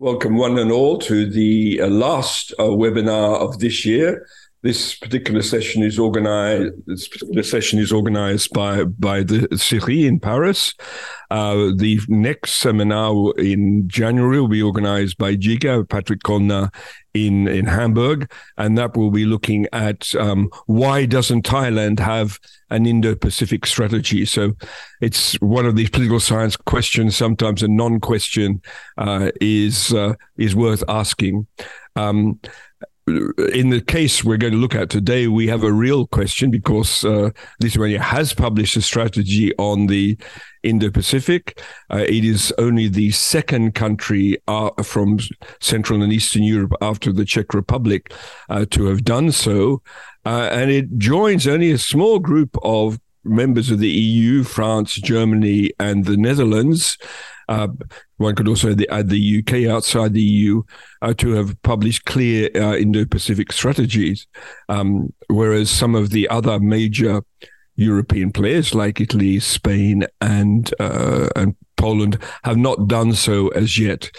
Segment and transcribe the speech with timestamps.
[0.00, 4.26] Welcome, one and all, to the uh, last uh, webinar of this year.
[4.64, 6.72] This particular session is organized.
[6.86, 10.72] This particular session is organized by by the CERI in Paris.
[11.30, 16.74] Uh, the next seminar in January will be organized by GIGA, Patrick Köllner
[17.12, 22.86] in in Hamburg, and that will be looking at um, why doesn't Thailand have an
[22.86, 24.24] Indo-Pacific strategy?
[24.24, 24.54] So
[25.02, 27.14] it's one of these political science questions.
[27.16, 28.62] Sometimes a non-question
[28.96, 31.48] uh, is uh, is worth asking.
[31.96, 32.40] Um,
[33.06, 37.04] in the case we're going to look at today, we have a real question because
[37.04, 37.30] uh,
[37.60, 40.16] Lithuania has published a strategy on the
[40.62, 41.60] Indo Pacific.
[41.90, 45.18] Uh, it is only the second country uh, from
[45.60, 48.12] Central and Eastern Europe after the Czech Republic
[48.48, 49.82] uh, to have done so.
[50.24, 55.72] Uh, and it joins only a small group of members of the EU, France, Germany,
[55.78, 56.96] and the Netherlands.
[57.48, 57.68] Uh,
[58.16, 60.62] one could also add the UK outside the EU
[61.02, 64.26] uh, to have published clear uh, Indo-Pacific strategies,
[64.68, 67.22] um, whereas some of the other major
[67.76, 74.10] European players like Italy, Spain, and uh, and Poland have not done so as yet.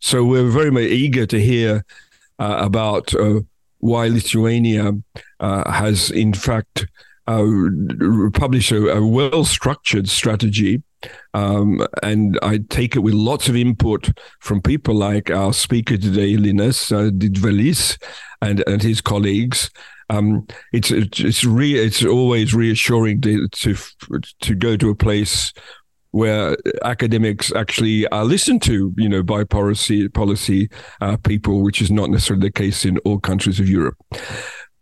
[0.00, 1.84] So we're very much eager to hear
[2.38, 3.40] uh, about uh,
[3.78, 4.94] why Lithuania
[5.40, 6.86] has, in fact,
[7.26, 10.82] published a, a well-structured strategy
[11.34, 16.36] um, and I take it with lots of input from people like our speaker today,
[16.36, 18.02] Linas uh, Didvalis,
[18.40, 19.70] and, and his colleagues.
[20.10, 23.76] Um, it's it's re- it's always reassuring to, to
[24.40, 25.52] to go to a place
[26.10, 30.68] where academics actually are listened to, you know, by policy policy
[31.00, 33.96] uh, people, which is not necessarily the case in all countries of Europe.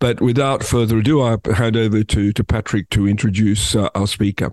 [0.00, 4.52] But without further ado, I hand over to to Patrick to introduce uh, our speaker.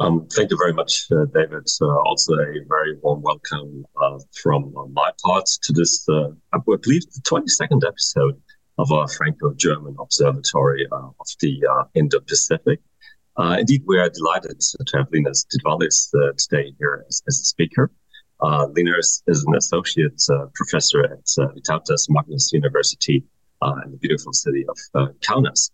[0.00, 1.66] Um, thank you very much, uh, David.
[1.82, 7.02] Uh, also, a very warm welcome uh, from my part to this, uh, I believe,
[7.10, 8.40] the 22nd episode
[8.78, 12.80] of our Franco-German Observatory uh, of the uh, Indo-Pacific.
[13.58, 17.90] indeed, we are delighted to have Linas Didvalis today here as, as a speaker.
[18.40, 20.22] Linas is an associate
[20.54, 23.24] professor at Vytautas Magnus University
[23.84, 24.78] in the beautiful city of
[25.26, 25.70] Kaunas.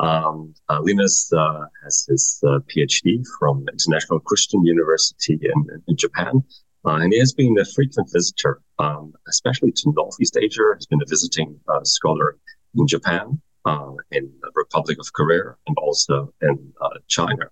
[0.00, 6.42] Um, uh, Linas uh, has his uh, PhD from International Christian University in, in Japan,
[6.86, 10.62] uh, and he has been a frequent visitor, um, especially to Northeast Asia.
[10.76, 12.38] He's been a visiting uh, scholar
[12.74, 16.72] in Japan, uh, in the Republic of Korea, and also in
[17.08, 17.44] China.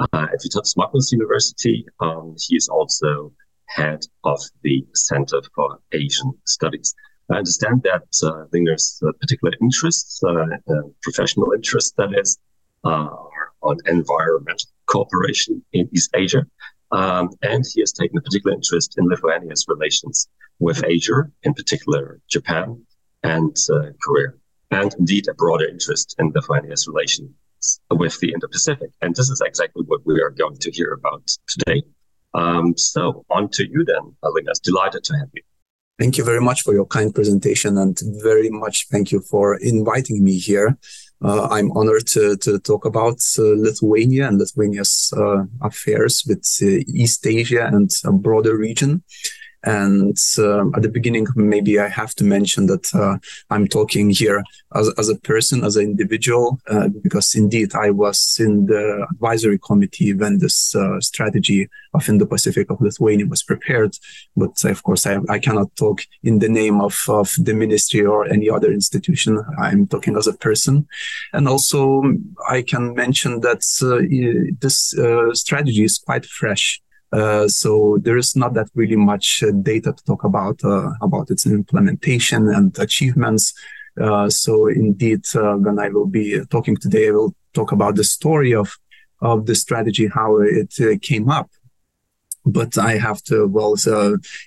[0.00, 3.32] at Vytautas Magnus University, um, he is also
[3.66, 6.94] head of the Center for Asian Studies.
[7.32, 10.44] I understand that uh, I think there's particular interests, uh,
[11.02, 12.38] professional interests that is,
[12.84, 13.08] uh,
[13.62, 16.44] on environmental cooperation in East Asia.
[16.90, 20.28] Um, and he has taken a particular interest in Lithuania's relations
[20.58, 22.84] with Asia, in particular Japan
[23.22, 23.56] and
[24.02, 24.32] Korea,
[24.70, 27.30] and indeed a broader interest in Lithuania's relations
[27.90, 28.90] with the Indo-Pacific.
[29.00, 31.82] And this is exactly what we are going to hear about today.
[32.34, 34.52] Um, so on to you then, Alina.
[34.62, 35.42] Delighted to have you.
[36.02, 40.24] Thank you very much for your kind presentation and very much thank you for inviting
[40.24, 40.76] me here.
[41.24, 46.82] Uh, I'm honored to, to talk about uh, Lithuania and Lithuania's uh, affairs with uh,
[46.92, 49.04] East Asia and a broader region.
[49.64, 53.18] And uh, at the beginning, maybe I have to mention that uh,
[53.50, 54.42] I'm talking here
[54.74, 59.58] as, as a person, as an individual, uh, because indeed I was in the advisory
[59.58, 63.96] committee when this uh, strategy of Indo-Pacific of Lithuania was prepared.
[64.36, 68.26] But of course, I, I cannot talk in the name of, of the ministry or
[68.26, 69.44] any other institution.
[69.60, 70.88] I'm talking as a person.
[71.32, 72.02] And also,
[72.48, 76.82] I can mention that uh, this uh, strategy is quite fresh.
[77.12, 81.30] Uh, so there is not that really much uh, data to talk about uh, about
[81.30, 83.52] its implementation and achievements.
[84.28, 88.74] So indeed, when I will be talking today, I will talk about the story of
[89.20, 91.50] of the strategy, how it came up,
[92.44, 93.76] but I have to well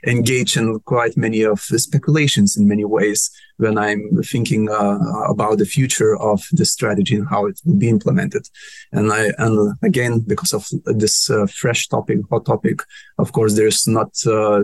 [0.06, 5.00] engage in quite many of the speculations in many ways when I'm thinking uh,
[5.30, 8.48] about the future of the strategy and how it will be implemented.
[8.92, 12.82] And I and again because of this uh, fresh topic, hot topic,
[13.18, 14.64] of course there's not uh,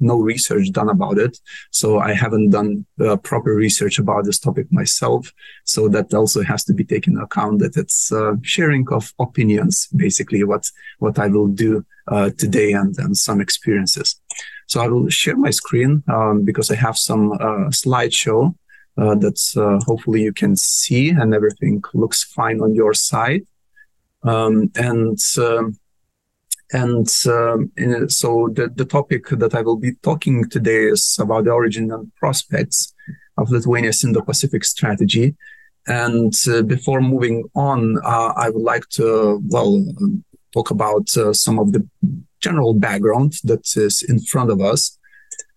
[0.00, 1.38] no research done about it,
[1.70, 5.32] so I haven't done uh, proper research about this topic myself.
[5.64, 10.44] So that also has to be taken account that it's uh, sharing of opinions, basically
[10.44, 14.20] what what I will do uh, today and, and some experiences.
[14.66, 18.54] So I will share my screen um, because I have some uh, slideshow
[18.98, 19.14] uh,
[19.56, 23.42] uh, hopefully you can see and everything looks fine on your side.
[24.22, 25.78] Um, and um,
[26.72, 27.72] And um,
[28.08, 32.12] so the, the topic that I will be talking today is about the origin and
[32.16, 32.92] prospects
[33.38, 35.34] of Lithuania's Indo-Pacific strategy.
[35.86, 39.72] And uh, before moving on, uh, I would like to, well,
[40.52, 41.86] talk about uh, some of the
[42.40, 44.98] general background that is in front of us.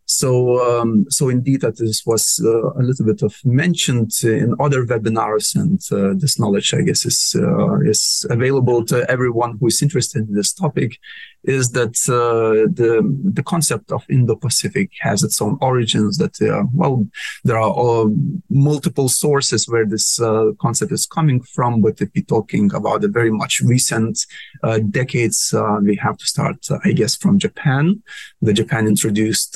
[0.05, 4.85] So, um, so indeed, that this was uh, a little bit of mentioned in other
[4.85, 9.81] webinars, and uh, this knowledge, I guess, is uh, is available to everyone who is
[9.81, 10.97] interested in this topic
[11.43, 16.17] is that uh, the the concept of Indo-Pacific has its own origins.
[16.17, 17.07] That uh, well,
[17.43, 18.07] there are uh,
[18.49, 21.81] multiple sources where this uh, concept is coming from.
[21.81, 24.19] But if we're talking about the very much recent
[24.63, 28.03] uh, decades, uh, we have to start, I guess, from Japan.
[28.41, 29.55] The Japan introduced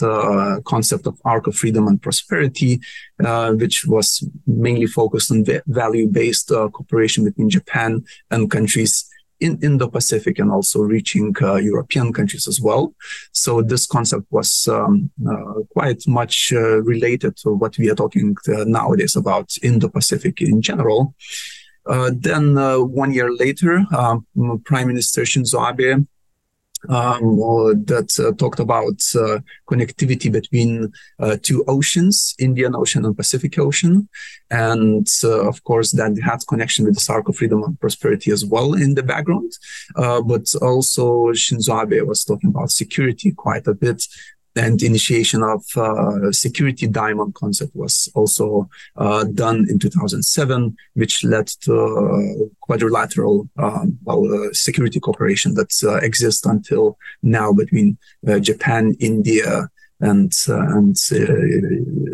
[0.65, 2.79] concept of arc of freedom and prosperity,
[3.19, 9.09] which was mainly focused on value-based cooperation between Japan and countries
[9.39, 12.93] in Indo-Pacific and also reaching uh, European countries as well.
[13.31, 18.35] So this concept was um, uh, quite much uh, related to what we are talking
[18.47, 21.13] uh, nowadays about Indo-Pacific in general.
[21.87, 24.25] Uh, then uh, one year later, um,
[24.65, 26.05] Prime Minister Shinzo Abe
[26.89, 27.37] um,
[27.85, 29.39] that uh, talked about uh,
[29.69, 34.07] connectivity between uh, two oceans, Indian Ocean and Pacific Ocean.
[34.51, 38.73] And of course, that had connection with the Arc of Freedom and Prosperity as well
[38.73, 39.51] in the background.
[39.95, 44.03] But also Shinzo Abe was talking about security quite a bit
[44.55, 51.47] and initiation of uh, security diamond concept was also uh, done in 2007, which led
[51.47, 57.97] to uh, quadrilateral um, well, uh, security cooperation that uh, exists until now between
[58.27, 59.69] uh, Japan, India,
[60.01, 60.97] and and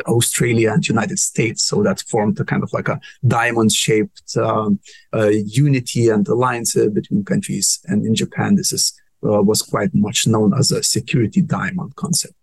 [0.05, 1.63] Australia and United States.
[1.63, 4.79] So that formed a kind of like a diamond-shaped um,
[5.45, 7.79] unity and alliance between countries.
[7.85, 12.35] And in Japan, this is uh, was quite much known as a security diamond concept.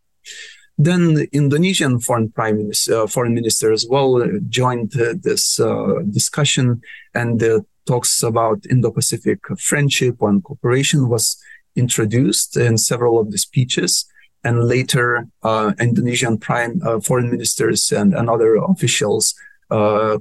[0.79, 6.03] Then Indonesian foreign prime minister, uh, foreign minister as well uh, joined uh, this uh,
[6.09, 6.81] discussion,
[7.15, 11.37] and the talks about Indo-Pacific friendship and cooperation was
[11.75, 14.05] introduced in several of the speeches.
[14.45, 19.35] And later, uh, Indonesian prime foreign ministers and, and other officials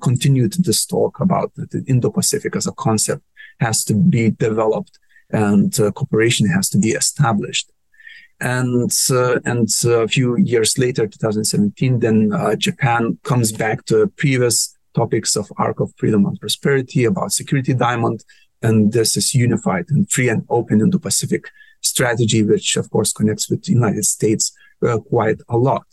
[0.01, 3.21] continued this talk about the Indo-Pacific as a concept
[3.59, 4.97] has to be developed
[5.31, 7.71] and uh, cooperation has to be established.
[8.39, 14.77] And uh, and a few years later, 2017, then uh, Japan comes back to previous
[14.93, 18.23] topics of Arc of Freedom and Prosperity about Security Diamond,
[18.61, 21.49] and this is unified and free and open Indo-Pacific
[21.81, 24.51] strategy, which of course connects with the United States
[24.85, 25.87] uh, quite a lot.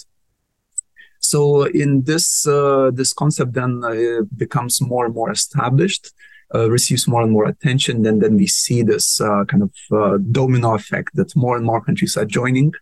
[1.20, 6.12] So in this uh, this concept then uh, becomes more and more established
[6.54, 10.18] uh, receives more and more attention, then then we see this uh, kind of uh,
[10.30, 12.72] domino effect that more and more countries are joining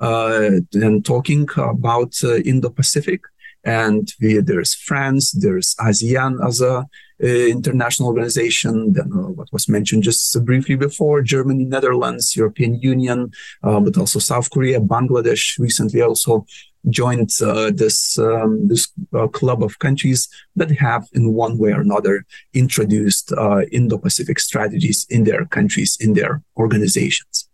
[0.00, 3.20] uh, and talking about uh, Indo-Pacific.
[3.64, 6.86] And we, there's France, there's ASEAN as a
[7.18, 8.92] international organization.
[8.92, 13.32] Then what was mentioned just briefly before, Germany, Netherlands, European Union,
[13.62, 16.44] but also South Korea, Bangladesh recently also
[16.90, 21.80] joined uh, this um, this uh, club of countries that have, in one way or
[21.80, 22.24] another,
[22.54, 27.48] introduced uh, Indo-Pacific strategies in their countries, in their organizations.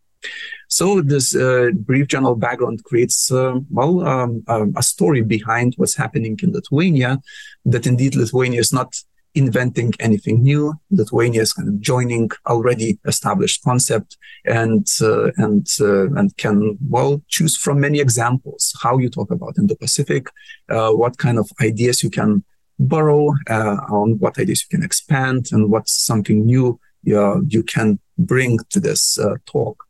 [0.68, 5.96] So this uh, brief general background creates, uh, well, um, um, a story behind what's
[5.96, 7.20] happening in Lithuania.
[7.66, 8.94] That indeed Lithuania is not
[9.34, 10.74] inventing anything new.
[10.90, 17.22] Lithuania is kind of joining already established concept and uh, and uh, and can well
[17.28, 20.28] choose from many examples how you talk about Indo-Pacific,
[20.68, 22.44] uh, what kind of ideas you can
[22.78, 28.58] borrow, uh, on what ideas you can expand, and what's something new you can bring
[28.70, 29.84] to this uh, talk.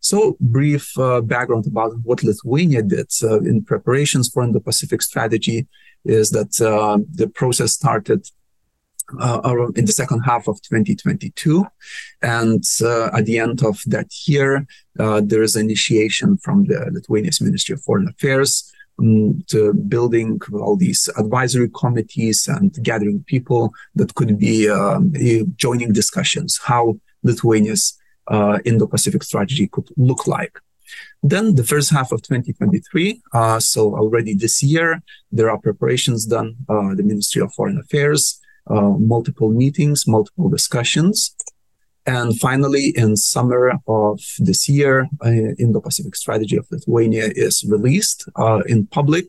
[0.00, 5.66] So, brief uh, background about what Lithuania did in preparations for Indo-Pacific strategy
[6.04, 8.26] is that the process started
[9.20, 11.66] uh, in the second half of 2022.
[12.22, 14.66] And uh, at the end of that year,
[14.98, 20.40] uh, there is an initiation from the Lithuania's Ministry of Foreign Affairs um, to building
[20.52, 25.12] all these advisory committees and gathering people that could be um,
[25.56, 27.98] joining discussions how Lithuania's
[28.28, 30.58] uh, Indo-Pacific strategy could look like.
[31.22, 36.56] Then the first half of 2023, uh, so already this year, there are preparations done.
[36.68, 41.34] Uh, the Ministry of Foreign Affairs multiple meetings, multiple discussions.
[42.06, 48.60] And finally, in summer of this year, uh, Indo-Pacific Strategy of Lithuania is released uh,
[48.66, 49.26] in public.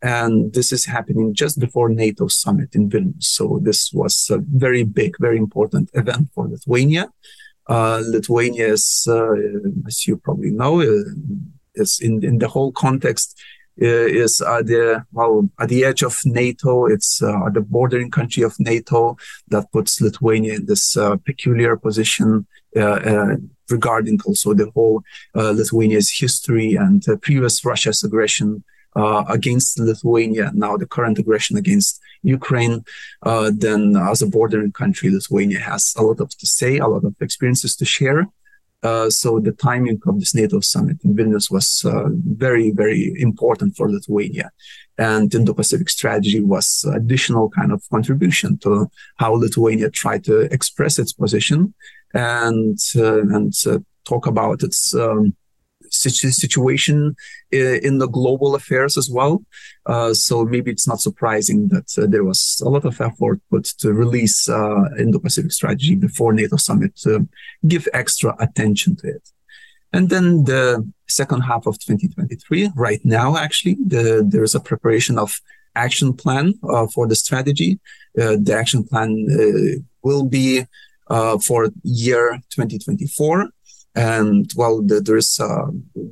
[0.00, 3.24] And this is happening just before NATO summit in Vilnius.
[3.24, 7.10] So this was a very big, very important event for Lithuania.
[7.68, 9.34] Uh, Lithuania is, uh,
[9.86, 11.04] as you probably know, uh,
[11.74, 13.38] is in, in the whole context
[13.76, 16.86] is at the well at the edge of NATO.
[16.86, 19.16] It's uh, the bordering country of NATO
[19.48, 23.36] that puts Lithuania in this uh, peculiar position uh,
[23.70, 25.02] regarding also the whole
[25.34, 28.62] Lithuania's history and previous Russia's aggression
[28.96, 32.84] uh, against Lithuania, now the current aggression against Ukraine,
[33.22, 37.04] uh, then as a bordering country, Lithuania has a lot of to say, a lot
[37.04, 38.26] of experiences to share.
[38.84, 42.10] Uh, so the timing of this NATO summit in Vilnius was uh,
[42.44, 44.50] very, very important for Lithuania.
[44.98, 51.14] And Indo-Pacific strategy was additional kind of contribution to how Lithuania tried to express its
[51.14, 51.74] position
[52.12, 55.34] and uh, and uh, talk about its um,
[56.10, 57.16] situation
[57.50, 59.42] in the global affairs as well.
[59.86, 63.64] Uh, so maybe it's not surprising that uh, there was a lot of effort put
[63.64, 67.28] to release uh, Indo-Pacific strategy before NATO summit to
[67.66, 69.28] give extra attention to it.
[69.92, 75.18] And then the second half of 2023, right now, actually, the, there is a preparation
[75.18, 75.40] of
[75.76, 77.78] action plan uh, for the strategy.
[78.18, 80.64] Uh, the action plan uh, will be
[81.42, 83.50] for year 2024
[83.94, 85.66] and well, the, there's a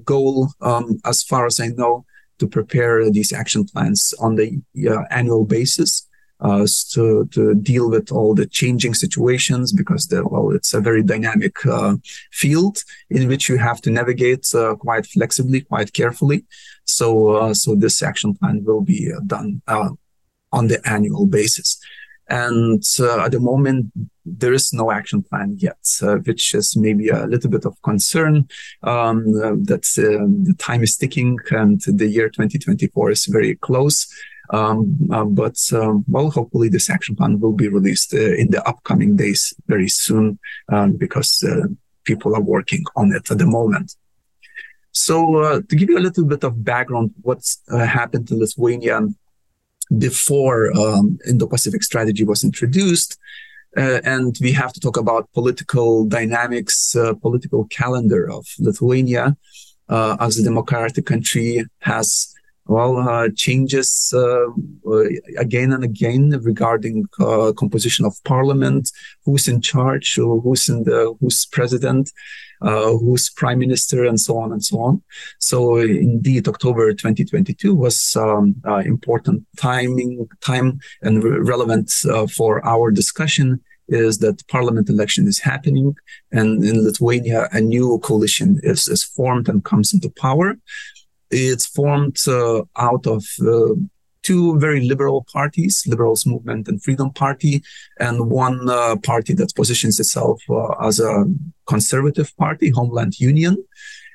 [0.05, 2.05] goal, um, as far as I know,
[2.39, 6.09] to prepare these action plans on the uh, annual basis.
[6.41, 11.01] Uh, to to deal with all the changing situations because the, well it's a very
[11.01, 11.95] dynamic uh,
[12.33, 16.45] field in which you have to navigate uh, quite flexibly quite carefully
[16.85, 19.91] so uh, so this action plan will be uh, done uh,
[20.51, 21.79] on the annual basis
[22.33, 23.93] and uh, at the moment,
[24.25, 28.49] there is no action plan yet, uh, which is maybe a little bit of concern
[28.85, 34.09] um, uh, that um, the time is ticking and the year 2024 is very close.
[34.49, 38.67] Um, uh, but um, well, hopefully this action plan will be released uh, in the
[38.67, 40.39] upcoming days very soon
[40.71, 41.67] um, because uh,
[42.05, 43.95] people are working on it at the moment.
[44.93, 49.01] So to give you a little bit of background, what's happened to Lithuania
[49.99, 53.18] before um, Indo-Pacific strategy was introduced.
[53.76, 59.37] Uh, and we have to talk about political dynamics, uh, political calendar of Lithuania
[59.88, 62.32] uh, as a democratic country has
[62.66, 64.46] well uh, changes uh,
[64.87, 65.04] uh,
[65.38, 67.06] again and again regarding
[67.56, 68.90] composition of parliament,
[69.25, 72.11] who's in charge, who's in the who's president,
[72.62, 75.02] who's prime minister, and so on and so on.
[75.38, 82.64] So indeed, October 2022 was um, uh, important timing, time, and re- relevant uh, for
[82.66, 83.61] our discussion.
[83.88, 85.95] Is that parliament election is happening,
[86.31, 90.54] and in Lithuania, a new coalition is, is formed and comes into power.
[91.31, 93.75] It's formed uh, out of uh,
[94.23, 97.62] two very liberal parties, Liberals Movement and Freedom Party,
[97.99, 101.25] and one uh, party that positions itself uh, as a
[101.67, 103.57] conservative party, Homeland Union.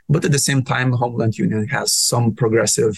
[0.09, 2.95] But at the same time, Homeland Union has some progressive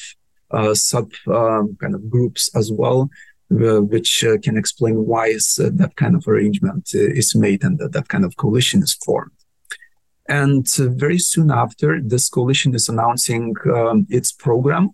[0.51, 3.09] uh, sub um, kind of groups as well,
[3.51, 7.79] uh, which uh, can explain why is, uh, that kind of arrangement is made and
[7.79, 9.31] that, that kind of coalition is formed.
[10.27, 14.91] And very soon after, this coalition is announcing um, its program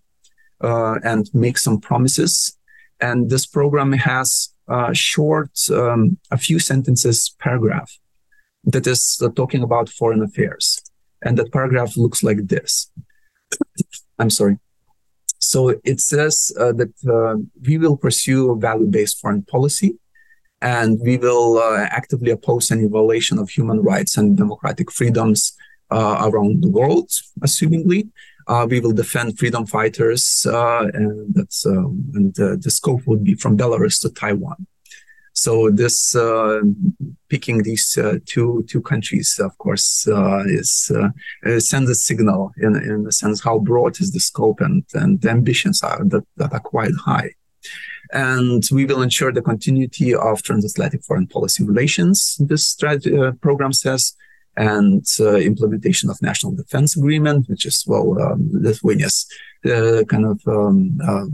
[0.66, 2.58] uh, and make some promises.
[3.00, 7.92] And this program has a short, um, a few sentences paragraph
[8.64, 10.82] that is uh, talking about foreign affairs.
[11.22, 12.92] And that paragraph looks like this.
[14.20, 14.58] I'm sorry.
[15.40, 17.36] So it says uh, that uh,
[17.68, 20.00] we will pursue a value based foreign policy
[20.62, 25.56] and we will uh, actively oppose any violation of human rights and democratic freedoms
[25.92, 27.10] uh, around the world,
[27.42, 28.10] assumingly.
[28.48, 33.24] Uh, we will defend freedom fighters, uh, and that's um, and uh, the scope would
[33.24, 34.68] be from Belarus to Taiwan.
[35.34, 36.62] So this uh,
[37.28, 40.92] picking these uh, two two countries, of course, uh, is
[41.58, 45.30] sends a signal in in the sense how broad is the scope and and the
[45.30, 47.32] ambitions are that, that are quite high.
[48.14, 52.38] And we will ensure the continuity of transatlantic foreign policy relations.
[52.40, 54.16] This strategy, program says
[54.58, 59.28] and uh, implementation of national defense agreement, which is well um, Lithuania's
[59.66, 61.26] uh, kind of um, uh,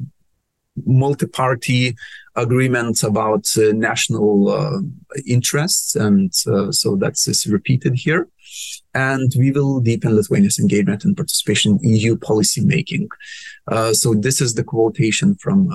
[0.86, 1.96] multi-party
[2.36, 4.80] agreement about uh, national uh,
[5.28, 8.28] interests, and uh, so that's is repeated here.
[8.94, 13.08] And we will deepen Lithuania's engagement and participation in EU policy making.
[13.94, 15.70] so this is the quotation from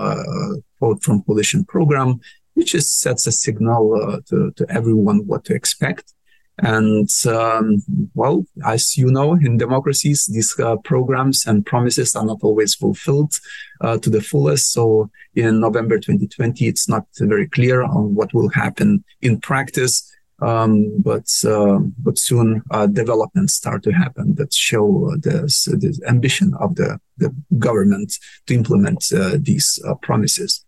[0.79, 2.21] quote from coalition program,
[2.55, 6.13] which sets a signal to, to everyone what to expect
[6.59, 7.83] and um,
[8.15, 13.39] well, as you know, in democracies, these uh, programs and promises are not always fulfilled
[13.83, 14.73] uh, to the fullest.
[14.73, 20.11] So in November 2020, it's not very clear on what will happen in practice.
[20.43, 26.53] Um, but uh, but soon uh, developments start to happen that show this, this ambition
[26.61, 30.63] of the, the government to implement uh, these uh, promises.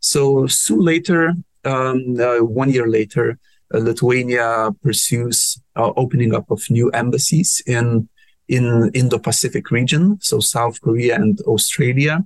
[0.00, 1.32] So soon later,
[1.64, 3.38] um, one year later,
[3.72, 8.08] Lithuania pursues opening up of new embassies in
[8.48, 12.24] in Indo-Pacific region, so South Korea and Australia.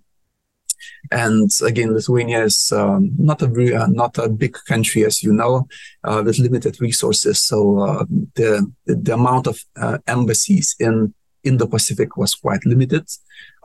[1.11, 5.67] And again, Lithuania is um, not a uh, not a big country, as you know,
[6.05, 7.41] uh, with limited resources.
[7.41, 8.05] So uh,
[8.35, 13.07] the the amount of uh, embassies in in the Pacific was quite limited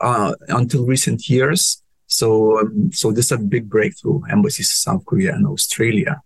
[0.00, 1.82] uh, until recent years.
[2.06, 4.20] So um, so this is a big breakthrough.
[4.30, 6.22] Embassies in South Korea and Australia.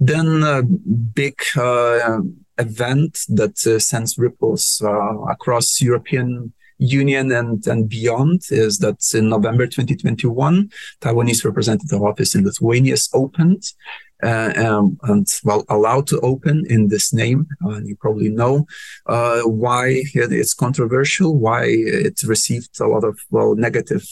[0.00, 2.20] Then a big uh,
[2.58, 4.82] event that sends ripples
[5.28, 12.44] across European Union and, and beyond is that in November 2021, Taiwanese representative office in
[12.44, 13.64] Lithuania is opened
[14.22, 17.46] uh, um, and well allowed to open in this name.
[17.64, 18.66] Uh, you probably know
[19.06, 24.04] uh, why it's controversial, why it received a lot of well negative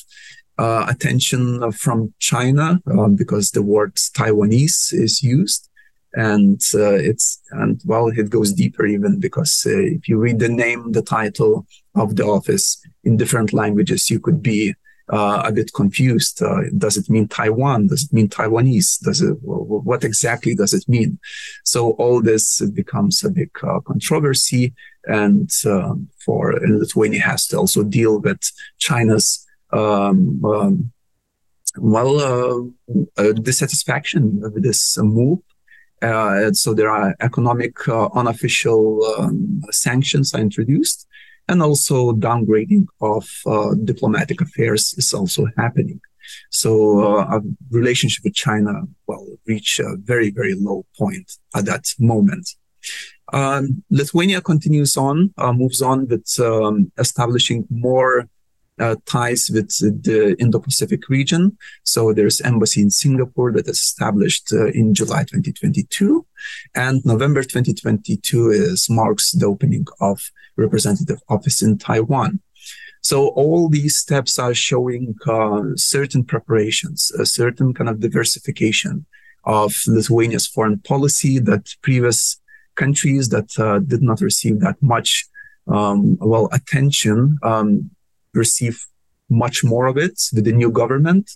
[0.59, 2.81] uh, attention from China
[3.15, 5.69] because the word Taiwanese is used
[6.17, 10.49] and uh, it's and well it goes deeper even because uh, if you read the
[10.49, 14.75] name the title of the office in different languages you could be
[15.13, 16.43] uh, a bit confused.
[16.43, 17.87] Uh, does it mean taiwan?
[17.87, 18.99] Does it mean taiwanese?
[19.05, 21.21] Does it what exactly does it mean?
[21.65, 24.75] So all this becomes a big uh, controversy.
[25.05, 28.41] And um, for lithuania has to also deal with
[28.79, 30.93] china's um, um,
[31.79, 32.73] well,
[33.17, 35.41] uh, dissatisfaction with this move
[36.03, 41.07] uh, so there are economic uh, unofficial um, sanctions are introduced,
[41.49, 46.01] and also downgrading of uh, diplomatic affairs is also happening.
[46.51, 51.85] So uh, a relationship with China will reach a very very low point at that
[51.99, 52.49] moment.
[53.33, 58.29] Um, Lithuania continues on, uh, moves on with um, establishing more
[58.79, 59.69] uh, ties with
[60.05, 61.57] the Indo-Pacific region.
[61.85, 66.27] So there's embassy in Singapore that is established uh, in July 2022,
[66.75, 72.41] and November 2022 is marks the opening of representative office in Taiwan.
[73.01, 79.07] So all these steps are showing uh, certain preparations, a certain kind of diversification
[79.45, 82.41] of Lithuania's foreign policy that previous
[82.75, 85.25] countries that uh, did not receive that much
[85.69, 87.91] um, well attention um,
[88.37, 88.85] receive
[89.29, 91.31] much more of it with the new government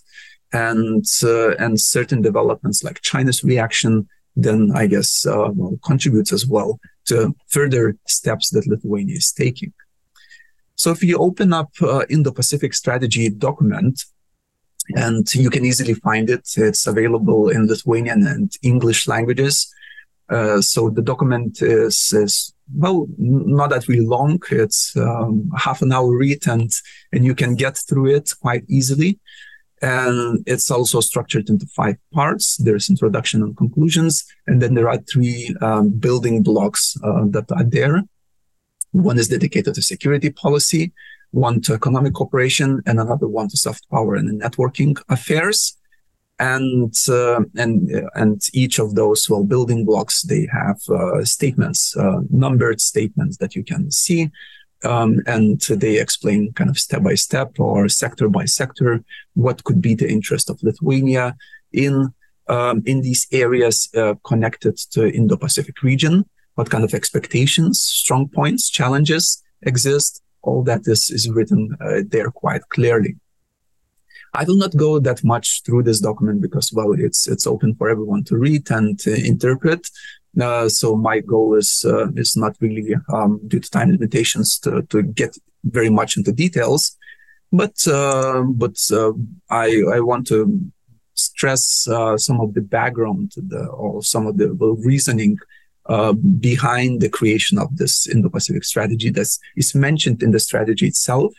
[0.53, 6.45] and uh, and certain developments like China's reaction then I guess uh, well, contributes as
[6.45, 9.73] well to further steps that Lithuania is taking.
[10.75, 14.03] So if you open up uh, Indo-Pacific strategy document,
[14.95, 19.71] and you can easily find it, it's available in Lithuanian and English languages.
[20.31, 24.39] Uh, so the document is, is well, not that really long.
[24.49, 26.71] It's um, half an hour read and,
[27.11, 29.19] and you can get through it quite easily.
[29.81, 32.55] And it's also structured into five parts.
[32.57, 34.23] There's introduction and conclusions.
[34.47, 38.03] And then there are three um, building blocks uh, that are there.
[38.91, 40.93] One is dedicated to security policy,
[41.31, 45.77] one to economic cooperation, and another one to soft power and networking affairs
[46.41, 52.19] and uh, and and each of those well building blocks they have uh, statements uh,
[52.31, 54.29] numbered statements that you can see
[54.83, 59.03] um, and they explain kind of step by step or sector by sector
[59.35, 61.35] what could be the interest of Lithuania
[61.71, 62.11] in
[62.47, 66.25] um, in these areas uh, connected to Indo-Pacific region.
[66.55, 70.23] What kind of expectations strong points challenges exist?
[70.41, 73.15] All that is is written uh, there quite clearly
[74.33, 77.89] I will not go that much through this document because, well, it's it's open for
[77.89, 79.89] everyone to read and uh, interpret.
[80.39, 84.81] Uh, so my goal is uh, is not really um, due to time limitations to,
[84.83, 86.97] to get very much into details,
[87.51, 89.11] but uh, but uh,
[89.49, 90.71] I I want to
[91.15, 94.47] stress uh, some of the background the, or some of the
[94.85, 95.37] reasoning
[96.39, 101.33] behind the creation of this Indo-Pacific strategy that is mentioned in the strategy itself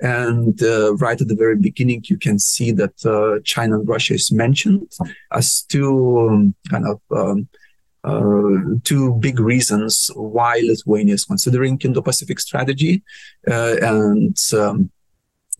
[0.00, 4.14] and uh, right at the very beginning, you can see that uh, China and Russia
[4.14, 4.92] is mentioned
[5.32, 7.48] as two um, kind of um,
[8.04, 13.02] uh, two big reasons why Lithuania is considering Indo-Pacific strategy,
[13.50, 14.90] uh, and um,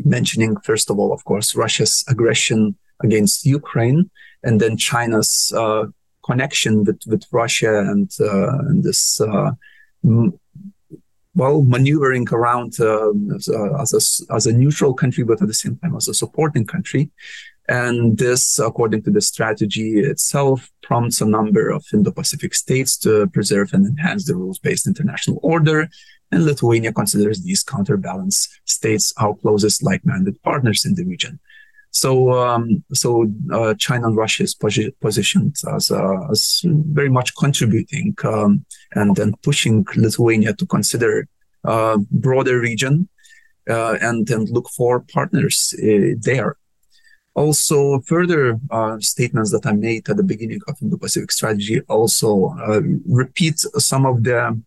[0.04, 4.08] mentioning first of all, of course, Russia's aggression against Ukraine,
[4.44, 5.86] and then China's uh,
[6.24, 9.20] connection with with Russia and, uh, and this
[11.34, 15.54] well, maneuvering around uh, as, a, as, a, as a neutral country, but at the
[15.54, 17.10] same time as a supporting country.
[17.68, 23.74] And this, according to the strategy itself, prompts a number of Indo-Pacific states to preserve
[23.74, 25.88] and enhance the rules-based international order.
[26.32, 31.40] And Lithuania considers these counterbalance states our closest like-minded partners in the region.
[32.02, 37.34] So, um, so uh, China and Russia is posi- positioned as, uh, as very much
[37.36, 41.26] contributing um, and then pushing Lithuania to consider
[41.64, 43.08] a uh, broader region
[43.68, 46.56] uh, and then look for partners uh, there.
[47.34, 48.58] Also, further
[49.00, 52.54] statements that I made at the beginning of the Pacific strategy also
[53.06, 53.58] repeat
[53.88, 54.60] some of the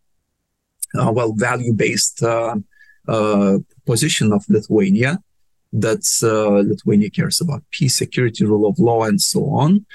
[0.93, 2.23] well value-based
[3.85, 5.21] position of Lithuania
[5.73, 9.85] that uh, Lithuania cares about peace, security, rule of law, and so on.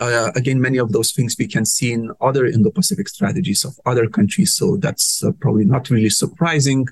[0.00, 4.08] Uh, again, many of those things we can see in other Indo-Pacific strategies of other
[4.08, 6.86] countries, so that's uh, probably not really surprising.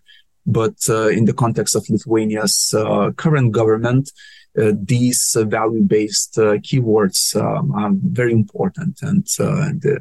[0.46, 4.10] But uh, in the context of Lithuania's uh, current government,
[4.58, 9.26] uh, these value-based keywords um, are very important, and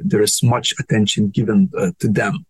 [0.04, 2.44] there is much attention given to them.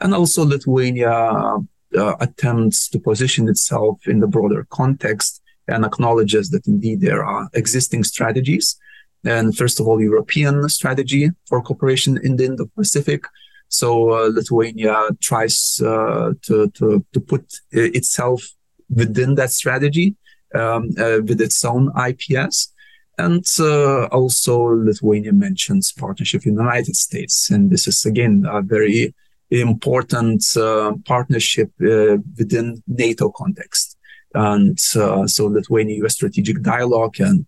[0.00, 1.56] And also, Lithuania
[1.96, 8.04] attempts to position itself in the broader context and acknowledges that indeed there are existing
[8.04, 8.76] strategies.
[9.24, 13.24] And first of all, European strategy for cooperation in the Indo-Pacific.
[13.68, 18.46] So uh, Lithuania tries uh, to, to, to put itself
[18.88, 20.14] within that strategy
[20.54, 22.72] um, uh, with its own IPS.
[23.18, 27.50] And uh, also Lithuania mentions partnership in the United States.
[27.50, 29.14] And this is again a very
[29.50, 33.96] important uh, partnership uh, within NATO context.
[34.34, 37.46] And uh, so Lithuania-US strategic dialogue and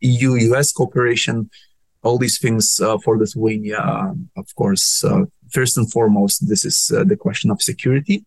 [0.00, 1.50] EU-US cooperation,
[2.02, 5.04] all these things for Lithuania, of course,
[5.50, 8.24] first and foremost, this is the question of security.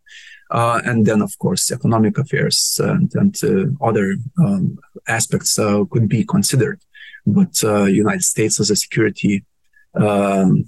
[0.50, 4.78] Uh, and then, of course, economic affairs and, and uh, other um,
[5.08, 6.80] aspects uh, could be considered.
[7.26, 9.44] But United States as a security
[9.96, 10.66] um,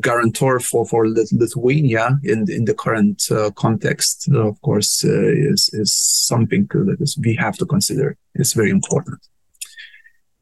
[0.00, 5.70] guarantor for for Lithuania in in the current uh, context, uh, of course, uh, is
[5.72, 8.16] is something that is, we have to consider.
[8.34, 9.18] It's very important.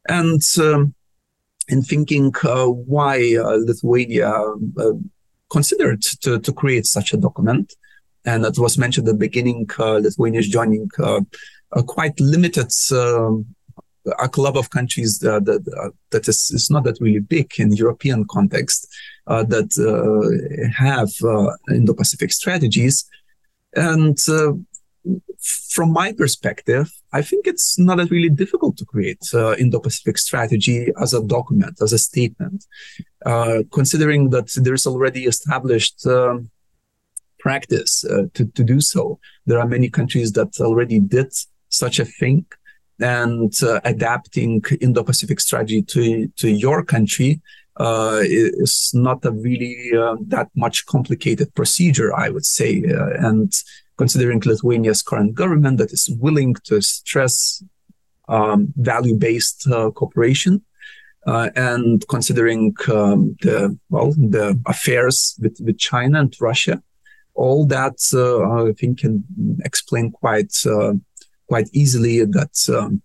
[0.08, 0.94] And um,
[1.68, 4.92] in thinking uh, why uh, Lithuania uh,
[5.50, 7.74] considered to to create such a document,
[8.24, 13.46] and that was mentioned at the beginning, Lithuania is joining a quite limited um,
[14.18, 17.72] a club of countries that that, uh, that is, is not that really big in
[17.72, 18.86] European context
[19.26, 23.08] uh, that uh, have uh, Indo-Pacific strategies,
[23.74, 24.52] and uh,
[25.70, 30.88] from my perspective, I think it's not that really difficult to create uh, Indo-Pacific strategy
[31.00, 32.64] as a document, as a statement,
[33.72, 36.06] considering that there's already established.
[36.06, 36.50] Um,
[37.40, 38.00] practice
[38.32, 39.18] to, to do so.
[39.44, 41.30] There are many countries that already did
[41.68, 42.46] such a thing
[43.00, 47.40] and uh, adapting Indo-Pacific strategy to to your country
[47.78, 52.84] uh, is not a really uh, that much complicated procedure, I would say.
[52.84, 53.52] Uh, and
[53.96, 57.62] considering Lithuania's current government that is willing to stress
[58.28, 60.62] um, value-based uh, cooperation,
[61.26, 66.82] uh, and considering um, the well the affairs with, with China and Russia,
[67.34, 69.24] all that I think can
[69.64, 70.52] explain quite
[71.48, 73.02] quite easily that um,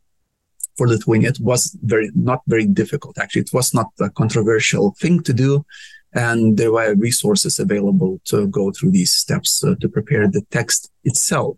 [0.78, 3.17] for Lithuania it was very not very difficult.
[3.17, 5.65] Actually, it was not a controversial thing to do,
[6.13, 10.91] and there were resources available to go through these steps uh, to prepare the text
[11.04, 11.58] itself.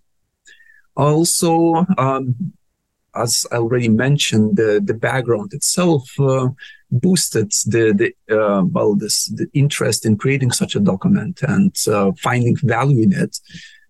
[0.95, 2.35] Also, um,
[3.15, 6.49] as I already mentioned, the, the background itself uh,
[6.91, 7.93] boosted the,
[8.27, 13.03] the uh, well this the interest in creating such a document and uh, finding value
[13.03, 13.39] in it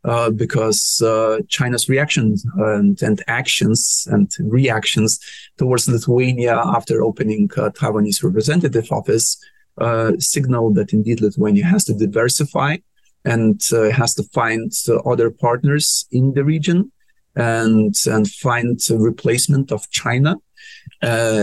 [0.04, 5.20] uh, because uh, China's reactions and, and, actions and reactions
[5.60, 9.38] towards Lithuania after opening uh, Taiwanese representative office
[9.78, 12.78] uh, signal that indeed Lithuania has to diversify
[13.26, 14.72] and uh, has to find
[15.06, 16.92] other partners in the region
[17.36, 20.36] and and find a replacement of China.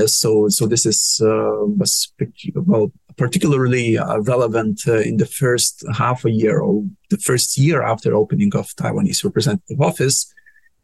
[0.06, 2.12] so so this is was
[2.56, 7.82] well particularly uh, relevant uh, in the first half a year or the first year
[7.82, 10.32] after opening of Taiwanese representative office.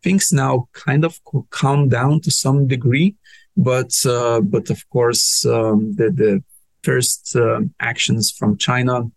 [0.03, 1.21] Things now kind of
[1.51, 3.15] calm down to some degree,
[3.57, 6.43] but uh, but of course um, the the
[6.83, 9.11] first um, actions from China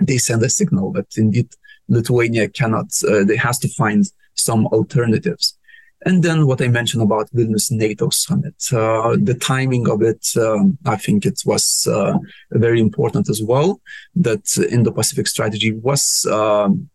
[0.00, 1.48] they send a signal that indeed
[1.88, 5.58] Lithuania cannot, uh, they has to find some alternatives.
[6.04, 10.76] And then what I mentioned about Vilnius NATO summit, uh, the timing of it, um,
[10.84, 12.18] I think it was uh,
[12.50, 13.80] very important as well.
[14.16, 16.90] That Indo-Pacific strategy was um,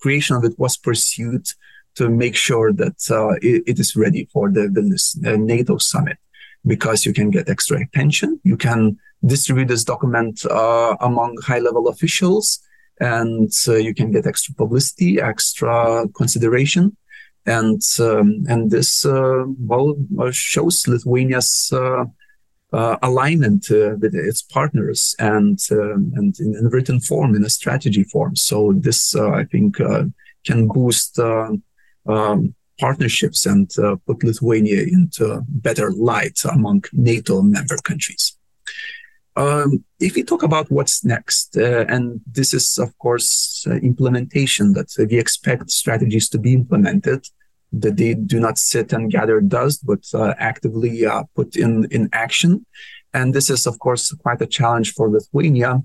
[0.00, 1.46] creation of it was pursued
[1.96, 6.18] to make sure that uh, it, it is ready for the Vilnius uh, NATO summit
[6.66, 8.40] because you can get extra attention.
[8.44, 12.60] You can distribute this document uh, among high level officials
[13.00, 16.96] and uh, you can get extra publicity, extra consideration.
[17.46, 19.94] And um, and this uh, well
[20.30, 22.04] shows Lithuania's uh,
[23.02, 28.04] alignment uh, with its partners and um, and in, in, written form in a strategy
[28.04, 28.36] form.
[28.36, 29.76] So this I think
[30.44, 33.70] can boost um, partnerships and
[34.06, 38.36] put Lithuania into better light among NATO member countries.
[39.36, 44.72] Um, if we talk about what's next, uh, and this is, of course, uh, implementation
[44.72, 47.26] that we expect strategies to be implemented
[47.72, 52.08] that they do not sit and gather dust, but uh, actively uh, put in, in
[52.12, 52.66] action.
[53.14, 55.82] And this is, of course, quite a challenge for Lithuania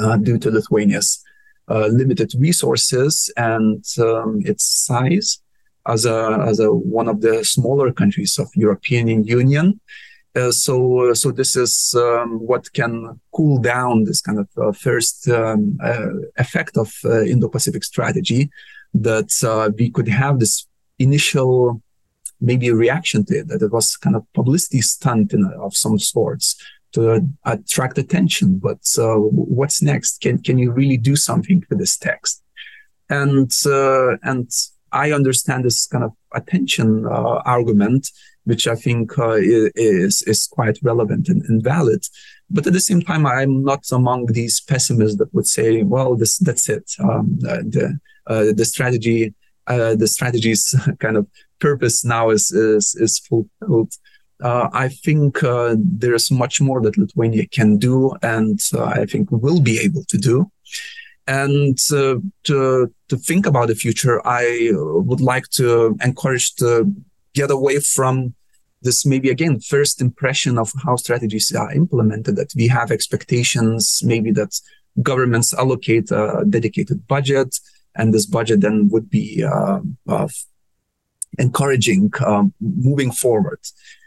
[0.00, 1.22] uh, due to Lithuania's
[1.68, 5.40] uh, limited resources and um, its size
[5.86, 9.80] as a, as a one of the smaller countries of European Union.
[10.36, 14.70] Uh, so, uh, so this is um, what can cool down this kind of uh,
[14.70, 18.50] first um, uh, effect of uh, Indo-Pacific strategy,
[18.92, 19.30] that
[19.78, 20.66] we could have this
[20.98, 21.82] initial
[22.38, 26.54] maybe reaction to it that it was kind of publicity stunt in, of some sorts
[26.92, 28.58] to attract attention.
[28.58, 30.20] But what's next?
[30.20, 32.42] Can can you really do something with this text?
[33.08, 33.50] And
[34.22, 34.50] and
[34.92, 38.10] i understand this kind of attention uh, argument
[38.44, 39.36] which i think uh,
[39.74, 42.02] is is quite relevant and, and, valid
[42.48, 46.38] but at the same time i'm not among these pessimists that would say well this
[46.38, 49.34] that's it um, the uh, the strategy
[49.66, 51.26] uh, the strategy's kind of
[51.58, 53.92] purpose now is is, is fulfilled.
[54.42, 59.30] Uh, I think uh, there's much more that Lithuania can do, and uh, I think
[59.30, 60.50] will be able to do.
[61.26, 66.92] And uh, to to think about the future, I would like to encourage to
[67.34, 68.34] get away from
[68.82, 72.36] this maybe again first impression of how strategies are implemented.
[72.36, 74.60] That we have expectations, maybe that
[75.02, 77.58] governments allocate a dedicated budget
[77.96, 80.28] and this budget then would be uh, uh,
[81.38, 83.60] encouraging um, moving forward.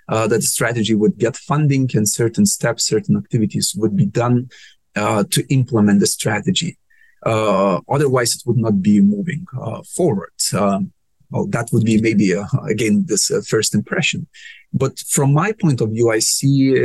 [0.07, 4.49] Uh, that the strategy would get funding and certain steps, certain activities would be done
[4.95, 6.78] uh, to implement the strategy.
[7.25, 10.33] Uh, otherwise, it would not be moving uh, forward.
[10.53, 10.91] Um,
[11.31, 12.33] well, that would be maybe
[12.67, 14.27] again this first impression.
[14.73, 16.75] But from my point of view, I see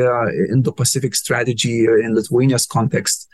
[0.51, 3.29] Indo-Pacific strategy in Lithuania's context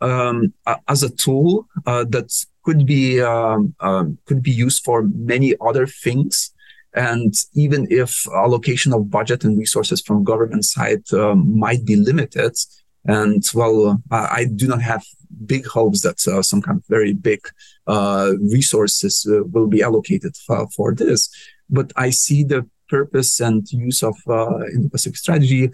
[0.00, 0.54] um,
[0.88, 2.30] as a tool that
[2.64, 6.52] could be um, um, could be used for many other things.
[6.94, 12.54] And even if allocation of budget and resources from government side um, might be limited,
[13.04, 15.04] and well, I do not have
[15.46, 17.40] big hopes that uh, some kind of very big
[17.86, 21.28] uh, resources uh, will be allocated for, for, this.
[21.68, 25.70] But I see the purpose and use of Indo-Pacific strategy,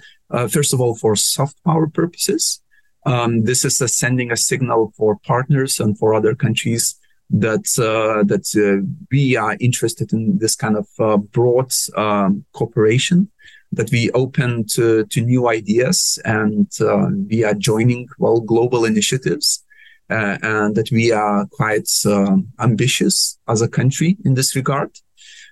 [0.49, 2.62] first of all, for soft power purposes.
[3.07, 6.96] Um, this is a sending a signal for partners and for other countries
[7.31, 13.31] that uh, that uh, we are interested in this kind of uh, broad um, cooperation,
[13.72, 19.64] that we open to, to new ideas, and uh, we are joining well global initiatives,
[20.11, 24.90] uh, and that we are quite um, ambitious as a country in this regard.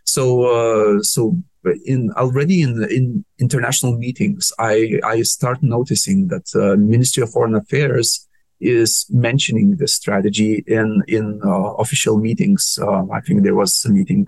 [0.05, 1.37] So uh, so
[1.85, 7.55] in already in in international meetings, I I start noticing that uh, Ministry of Foreign
[7.55, 8.27] Affairs
[8.61, 12.79] is mentioning this strategy in in uh, official meetings.
[12.81, 14.27] Uh, I think there was a meeting.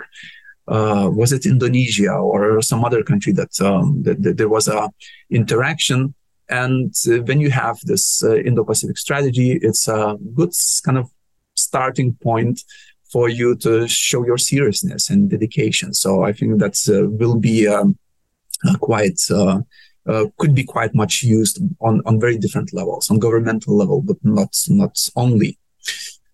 [0.69, 4.91] Uh, was it Indonesia or some other country that, um, that, that there was a
[5.31, 6.15] interaction?
[6.49, 10.53] And uh, when you have this uh, Indo-Pacific strategy, it's a good
[10.85, 11.11] kind of
[11.55, 12.63] starting point
[13.13, 15.93] for you to show your seriousness and dedication.
[15.95, 17.99] So I think that uh, will be um,
[18.81, 19.61] quite uh,
[20.39, 24.57] could be quite much used on on very different levels, on governmental level, but not
[24.69, 25.59] not only.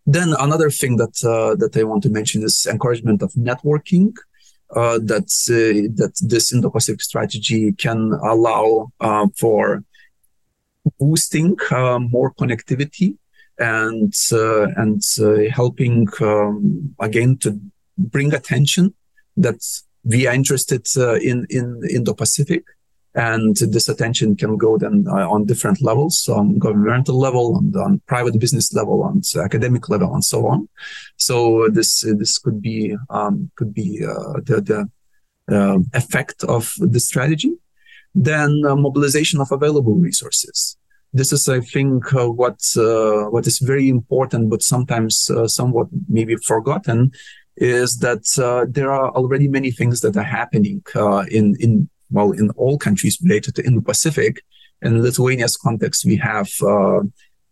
[0.07, 4.15] Then another thing that uh, that I want to mention is encouragement of networking.
[4.75, 5.29] Uh, that
[5.97, 8.91] that this Indo-Pacific strategy can allow
[9.39, 9.85] for
[10.99, 11.57] boosting
[12.11, 13.17] more connectivity
[13.59, 17.59] and uh, and uh, helping um, again to
[17.97, 18.95] bring attention
[19.37, 19.61] that
[20.05, 22.65] we are interested uh, in in Indo-Pacific,
[23.17, 28.39] and this attention can go then on different levels, on governmental level, on, on private
[28.39, 30.69] business level, on academic level, and so on.
[31.17, 34.89] So this this could be um, could be the
[35.49, 37.53] the uh, effect of the strategy.
[38.15, 40.77] Then uh, mobilization of available resources
[41.13, 45.89] this is, I think, uh, what uh, what is very important, but sometimes uh, somewhat
[46.09, 47.13] maybe forgotten.
[47.57, 52.33] is that uh, there are already many things that are happening uh, in in well
[52.33, 54.43] in all countries related to Indo-Pacific.
[54.83, 57.01] In Lithuania's context, we have uh,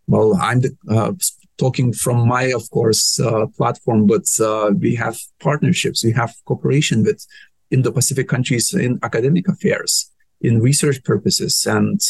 [0.07, 1.12] well, I'm the, uh,
[1.57, 7.05] talking from my, of course, uh, platform, but uh, we have partnerships, we have cooperation
[7.05, 7.25] with
[7.71, 10.11] Indo-Pacific countries in academic affairs,
[10.43, 12.01] in research purposes, and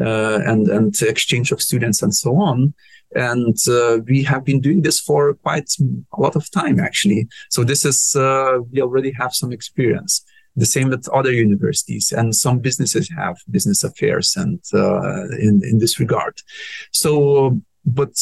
[0.00, 2.72] and and exchange of students and so on
[3.14, 5.70] and uh, we have been doing this for quite
[6.16, 10.24] a lot of time actually so this is uh, we already have some experience
[10.56, 15.78] the same with other universities and some businesses have business affairs and uh, in in
[15.78, 16.34] this regard
[16.92, 18.14] so but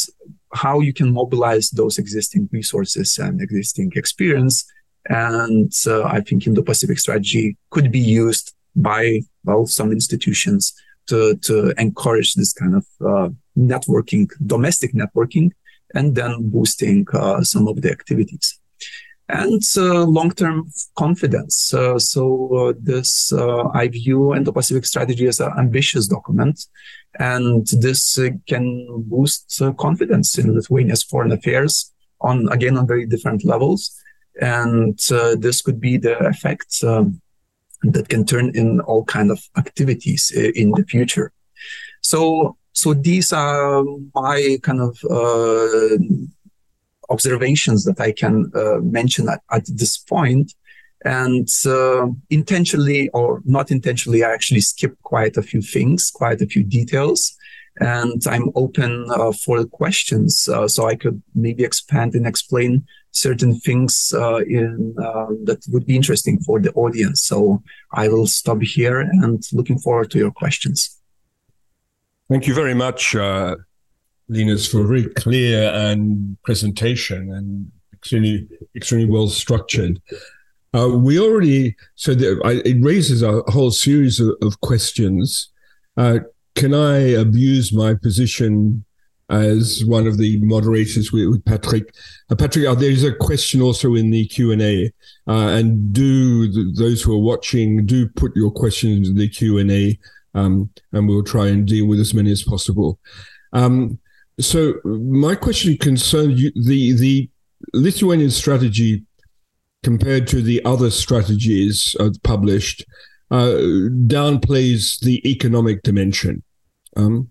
[0.52, 4.64] how you can mobilize those existing resources and existing experience
[5.08, 10.74] and uh, i think indo-pacific strategy could be used by well some institutions
[11.10, 15.50] to, to encourage this kind of uh, networking, domestic networking,
[15.94, 18.59] and then boosting uh, some of the activities.
[19.32, 21.72] And uh, long-term confidence.
[21.72, 22.22] Uh, so
[22.56, 26.66] uh, this, uh, I view Indo-Pacific strategy as an ambitious document,
[27.18, 33.96] and this can boost confidence in Lithuania's foreign affairs on again on very different levels.
[34.40, 34.98] And
[35.38, 36.82] this could be the effect.
[36.82, 37.20] Um,
[37.82, 41.32] that can turn in all kind of activities uh, in the future.
[42.02, 45.96] So, so these are my kind of uh,
[47.10, 50.54] observations that I can uh, mention at, at, this point.
[51.04, 56.46] And uh, intentionally or not intentionally, I actually skip quite a few things, quite a
[56.46, 57.36] few details.
[57.80, 63.58] And I'm open uh, for questions, uh, so I could maybe expand and explain certain
[63.58, 67.22] things uh, in uh, that would be interesting for the audience.
[67.22, 70.98] So I will stop here and looking forward to your questions.
[72.28, 73.14] Thank you very much,
[74.30, 80.00] Linas, for a very clear and presentation and extremely extremely well structured.
[80.72, 85.50] Uh, we already so that I, it raises a whole series of, of questions.
[85.96, 86.20] Uh,
[86.54, 88.84] can I abuse my position
[89.30, 91.94] as one of the moderators with, with Patrick.
[92.30, 94.92] Uh, Patrick, uh, there's a question also in the Q and A,
[95.28, 99.70] uh, and do those who are watching do put your questions in the Q and
[99.70, 99.98] A,
[100.34, 102.98] um, and we'll try and deal with as many as possible.
[103.52, 103.99] Um,
[104.40, 107.30] so my question concerns the the
[107.72, 109.04] Lithuanian strategy
[109.82, 112.84] compared to the other strategies uh, published
[113.30, 113.56] uh,
[114.06, 116.42] downplays the economic dimension.
[116.96, 117.30] Um,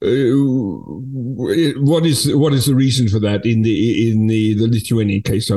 [0.00, 0.06] uh,
[1.20, 5.50] what is what is the reason for that in the in the, the Lithuanian case?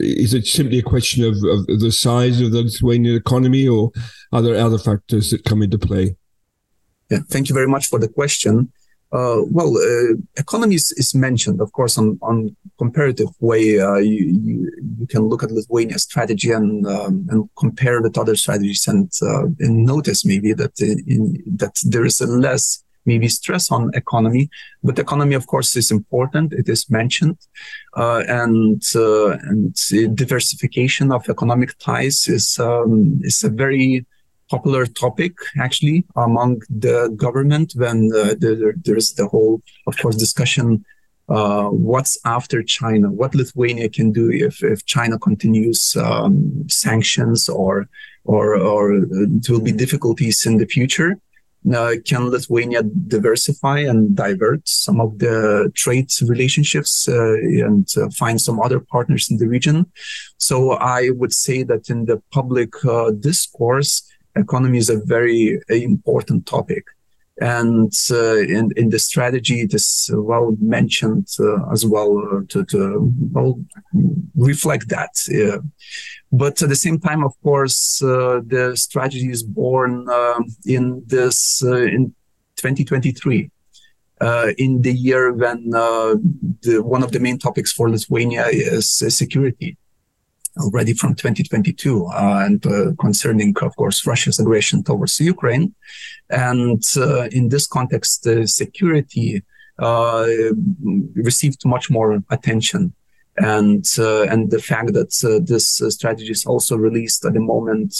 [0.00, 3.92] Is it simply a question of, of the size of the Lithuanian economy, or
[4.32, 6.16] are there other factors that come into play?
[7.10, 8.72] Yeah, thank you very much for the question.
[9.12, 13.78] Uh, well, uh, economy is, mentioned, of course, on, on comparative way.
[13.78, 18.34] Uh, you, you, you can look at Lithuania's strategy and um, and compare with other
[18.34, 23.70] strategies, and uh, and notice maybe that in, that there is a less maybe stress
[23.70, 24.48] on economy,
[24.82, 26.52] but economy, of course, is important.
[26.52, 27.38] It is mentioned,
[27.96, 29.74] uh, and uh, and
[30.16, 34.06] diversification of economic ties is um, is a very
[34.54, 35.34] popular topic
[35.66, 36.50] actually among
[36.86, 39.54] the government when uh, there, there's the whole,
[39.88, 40.84] of course, discussion.
[41.28, 43.06] Uh, what's after China?
[43.20, 46.34] What Lithuania can do if, if China continues um,
[46.68, 47.74] sanctions or
[48.34, 51.10] or or there will be difficulties in the future?
[51.72, 57.34] uh, can Lithuania diversify and divert some of the trade relationships uh,
[57.66, 59.86] and uh, find some other partners in the region?
[60.36, 64.02] So I would say that in the public uh, discourse,
[64.36, 66.84] economy is a very important topic.
[67.40, 73.12] And uh, in, in the strategy, it is well mentioned uh, as well to, to
[73.32, 73.60] well
[74.36, 75.10] reflect that.
[76.30, 81.62] But at the same time, of course, uh, the strategy is born uh, in this
[81.64, 82.14] uh, in
[82.56, 83.50] 2023.
[84.20, 86.14] Uh, in the year when uh,
[86.62, 89.76] the, one of the main topics for Lithuania is uh, security,
[90.58, 95.74] already from 2022, and uh, concerning, of course, Russia's aggression towards Ukraine.
[96.30, 99.42] And uh, in this context, security
[99.78, 100.26] uh,
[101.14, 102.94] received much more attention
[103.36, 107.40] and uh, and the fact that uh, this uh, strategy is also released at the
[107.40, 107.96] moment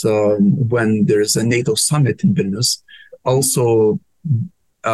[0.69, 2.81] when there's a NATO summit in Vilnius
[3.25, 3.99] also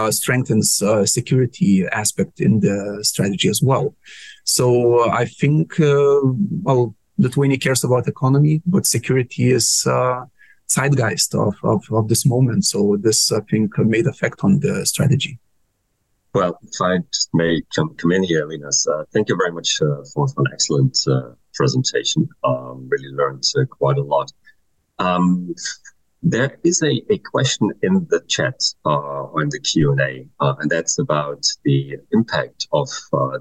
[0.10, 3.94] strengthens security aspect in the strategy as well.
[4.46, 10.26] So I think well Lithuania cares about economy, but security is uh,
[10.68, 12.66] zeitgeist of, of, of this moment.
[12.66, 15.40] So this, I think, made effect on the strategy.
[16.34, 19.80] Well, if I just may come, come in here, Linas, uh, thank you very much
[19.82, 22.28] uh, for, an excellent uh, presentation.
[22.44, 24.32] Um, really learned uh, quite a lot.
[24.98, 25.54] Um,
[26.24, 30.72] there is a, a question in the chat uh, or in the Q&A, uh, and
[30.72, 32.88] that's about the impact of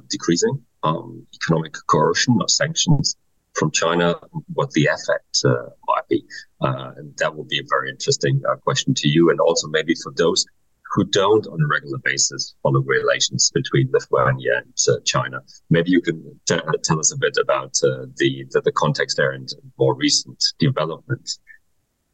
[0.09, 3.17] decreasing um, economic coercion or sanctions
[3.61, 4.17] from China,
[4.55, 5.45] what the effect
[5.87, 6.25] might be.
[6.61, 10.45] and that will be a very interesting question to you, and also maybe for those
[10.93, 15.41] who don't on a regular basis follow relations between Lithuania and uh, China.
[15.71, 19.31] Maybe you can t- tell us a bit about uh, the, the, the context there
[19.31, 19.49] and
[19.79, 21.39] more recent developments.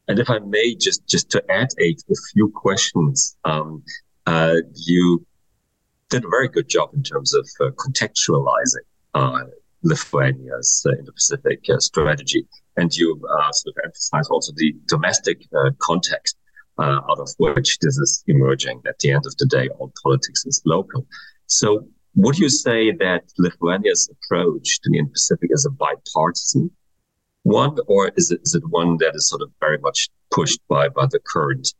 [0.07, 3.83] And if I may, just just to add a, a few questions, um,
[4.25, 5.25] uh, you
[6.09, 9.43] did a very good job in terms of uh, contextualizing uh,
[9.83, 12.47] Lithuania's uh, Indo-Pacific strategy,
[12.77, 13.19] and you
[13.51, 15.47] sort of emphasize also the domestic
[15.79, 16.37] context
[16.79, 18.81] uh, out of which this is emerging.
[18.87, 21.05] At the end of the day, all politics is local.
[21.47, 26.71] So would you say that Lithuania's approach to the Indo-Pacific is a bipartisan
[27.43, 30.89] one, or is it, is it one that is sort of very much pushed by,
[30.89, 31.73] by the current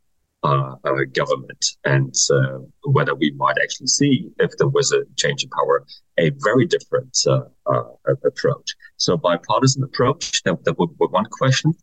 [0.44, 5.42] uh, uh, government and uh, whether we might actually see, if there was a change
[5.44, 5.84] in power,
[6.18, 7.82] a very different uh, uh,
[8.24, 8.74] approach.
[8.96, 11.74] So bipartisan approach, that, that would be one question.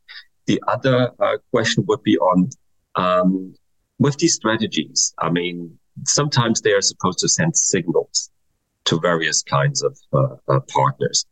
[0.45, 2.49] The other uh, question would be on
[2.95, 3.56] um,
[3.99, 8.30] with these strategies, I mean, sometimes they are supposed to send signals
[8.86, 9.97] to various kinds of
[10.68, 11.26] partners.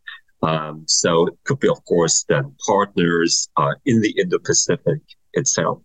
[0.44, 5.00] Um, so it could be, of course, then partners uh, in the Indo-Pacific
[5.34, 5.82] itself.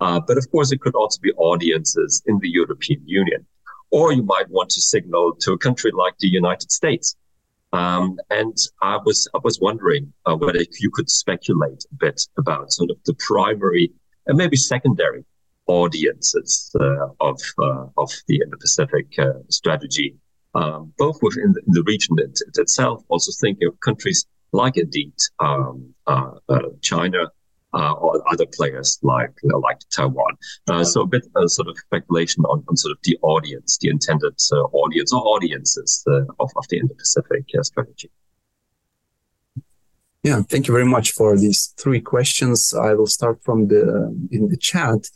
[0.00, 3.46] Uh, but of course, it could also be audiences in the European Union.
[3.90, 7.16] Or you might want to signal to a country like the United States.
[7.72, 12.72] Um, and I was I was wondering uh, whether you could speculate a bit about
[12.72, 13.92] sort of the primary
[14.26, 15.24] and maybe secondary
[15.66, 20.16] audiences uh, of uh, of the Indo-Pacific uh, strategy,
[20.54, 25.12] um, both within the, the region it, it itself, also thinking of countries like indeed
[25.40, 27.30] um, uh, uh, China.
[27.74, 30.34] Uh, or other players like you know, like Taiwan.
[30.84, 34.34] so a bit sort of speculation on, on sort of the audience, the intended
[34.72, 38.10] audience or audiences of, of the Indo-Pacific strategy.
[40.24, 42.74] Yeah, thank you very much for these three questions.
[42.74, 43.82] I will start from the
[44.30, 45.08] in the chat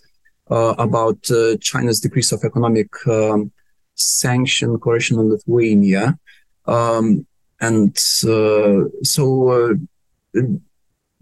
[0.51, 3.51] uh, about uh, China's decrease of economic um,
[3.95, 6.19] sanction coercion on Lithuania,
[6.67, 7.27] um,
[7.61, 10.41] and uh, so uh,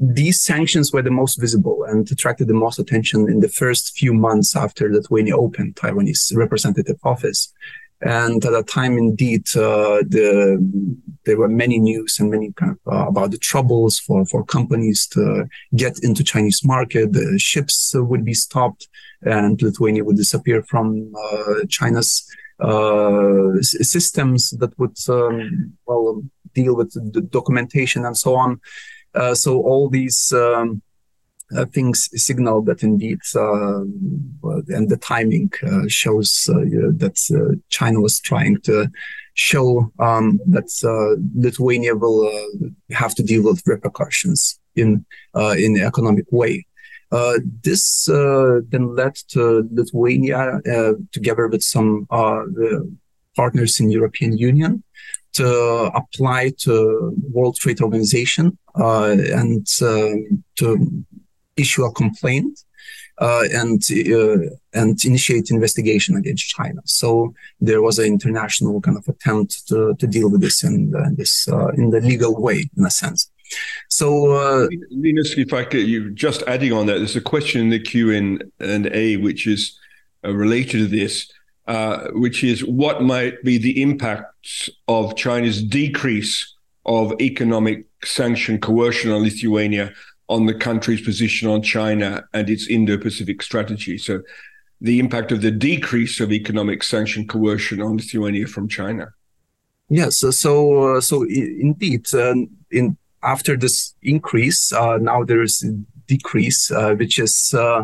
[0.00, 4.14] these sanctions were the most visible and attracted the most attention in the first few
[4.14, 7.52] months after Lithuania opened Taiwanese representative office.
[8.00, 10.56] And at that time, indeed, uh, the,
[11.26, 15.06] there were many news and many kind of uh, about the troubles for, for companies
[15.08, 15.46] to
[15.76, 17.12] get into Chinese market.
[17.12, 18.88] The ships would be stopped,
[19.20, 22.26] and Lithuania would disappear from uh, China's
[22.58, 26.22] uh, systems that would um, well
[26.54, 28.60] deal with the documentation and so on.
[29.14, 30.32] Uh, so all these.
[30.32, 30.82] Um,
[31.56, 33.80] uh, things signal that indeed, uh,
[34.68, 35.50] and the timing
[35.88, 38.88] shows that China was trying to
[39.34, 40.70] show um, that
[41.34, 42.30] Lithuania will
[42.92, 45.04] have to deal with repercussions in
[45.34, 46.64] in the economic way.
[47.12, 52.06] Uh, this uh, then led to Lithuania, uh, together with some
[53.36, 54.82] partners in European Union,
[55.32, 61.04] to apply to World Trade Organization and um, to
[61.56, 62.58] issue a complaint
[63.18, 64.38] uh, and uh,
[64.72, 66.80] and initiate investigation against China.
[66.84, 71.14] So there was an international kind of attempt to, to deal with this in the,
[71.16, 73.30] this uh, in the legal way, in a sense.
[73.88, 77.70] So, uh, Linas, if I could, you just adding on that, there's a question in
[77.70, 78.12] the Q
[78.60, 79.76] and A which is
[80.24, 81.30] uh, related to this,
[81.66, 86.54] uh, which is what might be the impacts of China's decrease
[86.86, 89.92] of economic sanction coercion on Lithuania
[90.28, 93.98] on the country's position on China and its Indo Pacific strategy.
[93.98, 94.22] So,
[94.80, 99.12] the impact of the decrease of economic sanction coercion on Lithuania from China.
[99.90, 102.34] Yes, so so, uh, so indeed, uh,
[102.70, 105.72] in after this increase, uh, now there is a
[106.06, 107.82] decrease, uh, which is uh,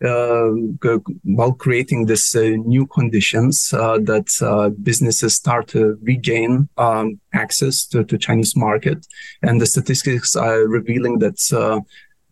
[0.00, 8.04] while creating this uh, new conditions uh, that businesses start to regain um, access to,
[8.04, 9.06] to Chinese market,
[9.42, 11.38] and the statistics are revealing that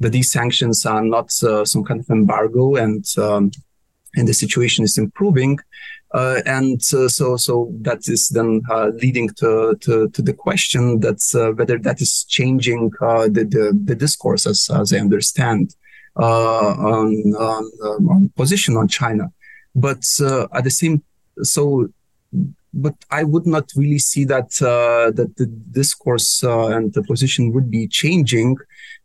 [0.01, 3.51] that these sanctions are not some kind of embargo, and um,
[4.16, 5.59] and the situation is improving.
[6.14, 11.01] Uh, and uh, so so that is then uh, leading to, to, to the question
[11.01, 15.88] that's whether that is changing the, the, the discourse as, as I understand uh,
[16.25, 19.31] on, on, um, on, position on China.
[19.75, 21.03] But uh, at the same,
[21.43, 21.89] so
[22.75, 27.53] but I would not really see that uh, that the discourse uh, and the position
[27.53, 28.57] would be changing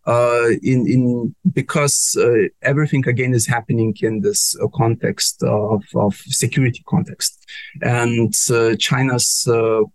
[0.06, 6.16] uh, in in because uh, everything again is happening in this uh, context of, of
[6.16, 7.46] security context,
[7.82, 9.48] and uh, China's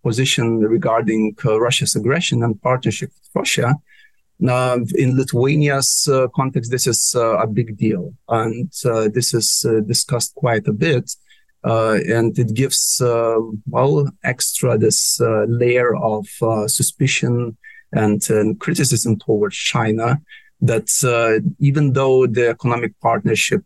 [0.03, 3.75] position regarding Russia's aggression and partnership with Russia.
[4.41, 8.71] In Lithuania's context, this is a big deal, and
[9.13, 11.11] this is discussed quite a bit.
[11.65, 13.37] Uh, and it gives uh,
[13.69, 16.27] well extra this uh, layer of
[16.69, 17.57] suspicion
[17.93, 20.21] and, and, criticism towards China.
[20.61, 23.63] That uh, even though the economic partnership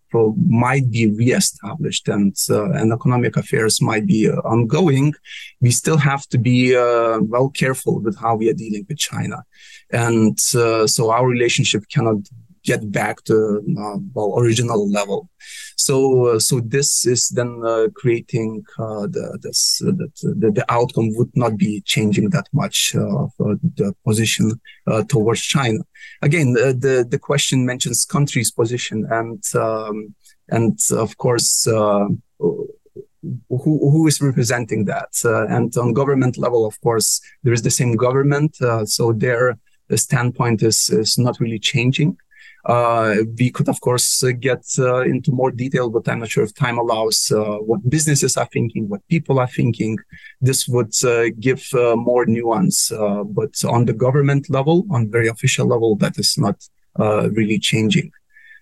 [0.46, 5.14] might be reestablished and uh, and economic affairs might be uh, ongoing,
[5.62, 9.42] we still have to be well careful with how we are dealing with China,
[9.90, 12.28] and so our relationship cannot
[12.64, 15.28] get back to uh, well original level.
[15.76, 21.30] So uh, so this is then uh, creating uh, the this the, the outcome would
[21.34, 25.80] not be changing that much uh, the position uh, towards China.
[26.22, 30.14] Again, the the question mentions country's position and um,
[30.48, 31.68] and of course.
[33.48, 35.10] Who, who is representing that?
[35.48, 38.56] and on government level, of course, there is the same government,
[38.86, 39.56] so their
[39.94, 42.16] standpoint is, is not really changing.
[42.64, 46.44] Uh, we could, of course, uh, get uh, into more detail, but I'm not sure
[46.44, 49.98] if time allows what businesses are thinking, what people are thinking.
[50.40, 50.92] This would
[51.40, 52.90] give more nuance.
[52.90, 56.56] but on the government level, on very official level, that is not
[56.98, 58.12] really changing.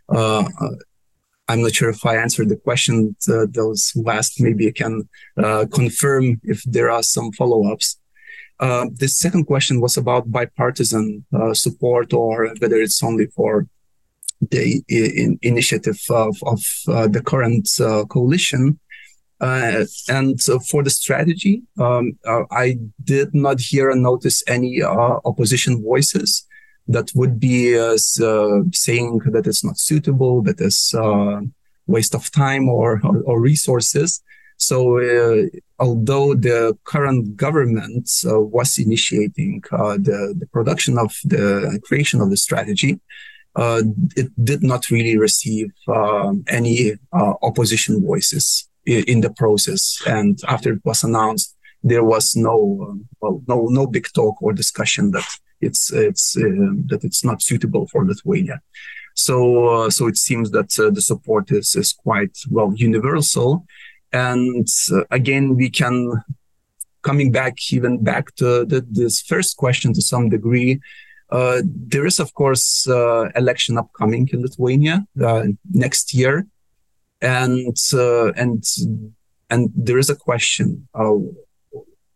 [0.09, 3.17] I'm not sure if I answered the question.
[3.29, 7.99] Uh, those last, maybe I can uh, confirm if there are some follow ups.
[8.61, 11.25] Uh, the second question was about bipartisan
[11.55, 13.67] support or whether it's only for
[14.41, 18.79] the in, initiative of, of uh, the current uh, coalition.
[19.41, 20.39] Uh, and
[20.69, 22.13] for the strategy, um,
[22.51, 26.47] I did not hear and notice any opposition voices
[26.89, 27.73] that would be
[28.73, 31.41] saying that it's not suitable, that it's a
[31.87, 34.23] waste of time or, or, or resources.
[34.61, 35.47] So, uh,
[35.79, 42.29] although the current government uh, was initiating uh, the, the production of the creation of
[42.29, 43.01] the strategy,
[43.57, 43.83] uh,
[44.17, 50.01] it did not really receive uh, any uh, opposition voices in, the process.
[50.07, 54.53] And after it was announced, there was no um, well, no no big talk or
[54.53, 55.27] discussion that
[55.61, 58.61] it's it's uh, that it's not suitable for Lithuania.
[59.15, 63.65] So uh, so it seems that uh, the support is is quite well universal.
[64.13, 64.67] And
[65.11, 66.23] again, we can
[67.03, 70.81] coming back even back to the, this first question to some degree
[71.31, 76.47] uh, there is, of course, uh, election upcoming in Lithuania uh, next year,
[77.21, 78.65] and uh, and
[79.49, 81.23] and there is a question of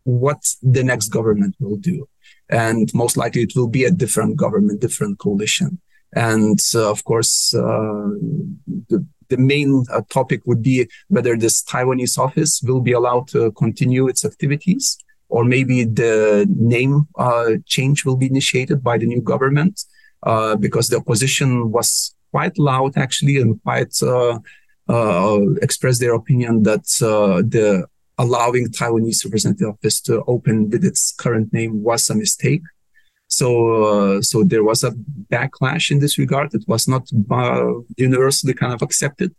[0.03, 2.07] what the next government will do,
[2.49, 5.79] and most likely it will be a different government, different coalition,
[6.13, 12.81] and uh, of course the the main topic would be whether this Taiwanese office will
[12.81, 14.99] be allowed to continue its activities
[15.35, 19.83] or maybe the name uh, change will be initiated by the new government
[20.23, 24.39] uh, because the opposition was quite loud actually and quite uh,
[25.61, 26.85] expressed their opinion that
[27.53, 27.85] the
[28.17, 32.63] allowing Taiwanese representative office to open with its current name was a mistake.
[33.27, 34.91] So, uh, so there was a
[35.31, 36.53] backlash in this regard.
[36.53, 39.35] It was not uh, universally kind of accepted.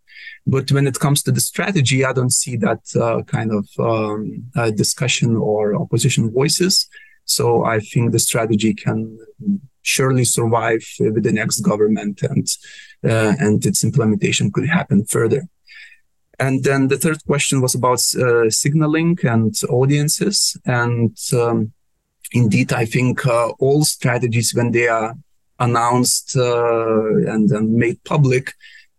[0.46, 4.44] But when it comes to the strategy, I don't see that uh, kind of um,
[4.56, 6.88] uh, discussion or opposition voices.
[7.24, 9.18] So I think the strategy can
[9.82, 12.46] surely survive with the next government, and
[13.04, 15.42] uh, and its implementation could happen further.
[16.38, 20.56] And then the third question was about uh, signaling and audiences.
[20.66, 21.72] And um,
[22.32, 25.14] indeed, I think uh, all strategies, when they are
[25.58, 28.52] announced uh, and, and made public,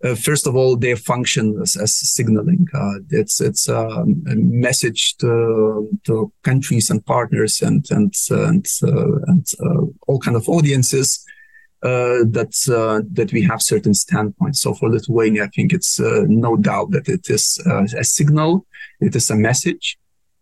[0.03, 2.67] uh, first of all, they function as, as signaling.
[2.73, 9.15] Uh, it's it's um, a message to, to countries and partners and and and, uh,
[9.27, 11.25] and uh, all kind of audiences
[11.81, 12.53] that
[13.11, 14.61] that we have certain standpoints.
[14.61, 18.67] So for Lithuania, I think it's no doubt that it is a signal.
[18.99, 19.97] It is a message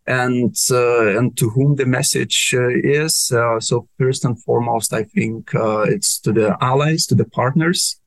[0.08, 3.32] and uh, and to whom the message uh, is.
[3.32, 8.00] Uh, so first and foremost, I think it's to the allies, to the partners,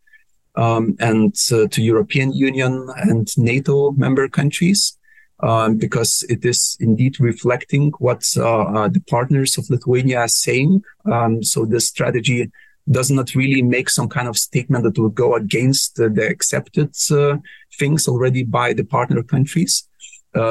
[0.57, 4.95] um, and to European Union and NATO member countries.
[5.41, 10.83] Um, because it is indeed reflecting what the partners of Lithuania are saying.
[11.05, 12.51] Um, so this strategy
[12.91, 17.37] does not really make some kind of statement that will go against the accepted uh,
[17.79, 19.98] things already by the partner countries Uh,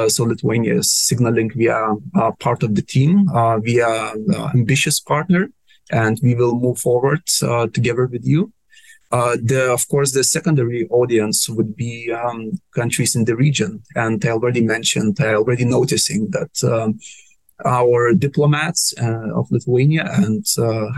[0.08, 3.28] so Lithuania is signaling we are uh, part of the team.
[3.28, 5.50] Uh, we are an ambitious partner,
[5.90, 7.22] and we will move forward
[7.72, 8.52] together with you.
[9.10, 14.30] the, of course, the secondary audience would be um, countries in the region, and I
[14.30, 16.98] already mentioned, I already noticing that um,
[17.64, 18.92] our diplomats
[19.38, 20.44] of Lithuania and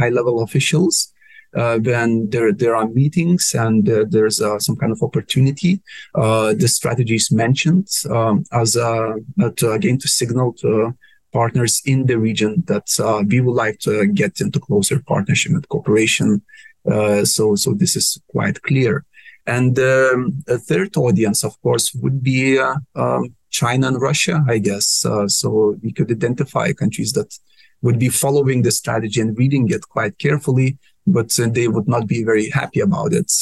[0.01, 1.20] high-level officials uh,
[1.53, 5.81] when there there are meetings and uh, there's uh, some kind of opportunity,
[6.15, 10.95] uh, the strategy is mentioned um, as a, again to signal to
[11.33, 15.69] partners in the region that uh, we would like to get into closer partnership and
[15.69, 16.43] cooperation.
[16.91, 19.05] Uh, so so this is quite clear.
[19.47, 22.59] And um, a third audience, of course, would be
[22.95, 25.05] um, China and Russia, I guess.
[25.27, 27.37] so we could identify countries that
[27.83, 32.07] would be following the strategy and reading it quite carefully but uh, they would not
[32.07, 33.33] be very happy about it.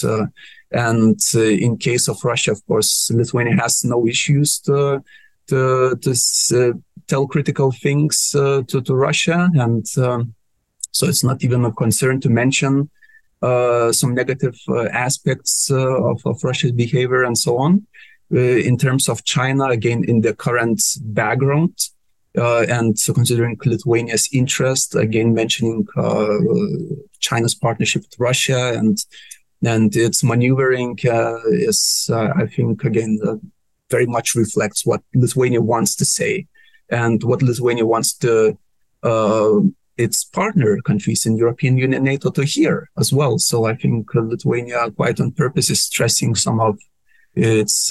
[0.71, 5.03] and uh, in case of Russia, of course, Lithuania has no issues to
[5.49, 6.11] to, to
[6.55, 6.73] uh,
[7.07, 10.35] tell critical things to, to Russia, and um,
[10.93, 12.91] so it's not even a concern to mention
[13.41, 17.87] uh, some negative uh, aspects uh, of, of Russia's behavior and so on.
[18.31, 21.73] in terms of China, again, in the current background,
[22.37, 26.39] uh, and so considering Lithuania's interest, again mentioning uh,
[27.21, 28.99] China's partnership with Russia and
[29.65, 33.35] and its maneuvering uh, is, uh, I think, again uh,
[33.91, 36.47] very much reflects what Lithuania wants to say
[36.91, 38.57] and what Lithuania wants to
[39.03, 39.61] uh,
[39.97, 43.37] its partner countries in European Union, NATO to hear as well.
[43.39, 46.79] So I think Lithuania, quite on purpose, is stressing some of
[47.35, 47.91] its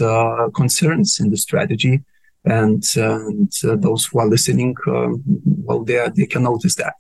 [0.54, 2.02] concerns in the strategy
[2.48, 6.96] and, and uh, those who are listening, uh, well, they they can notice that.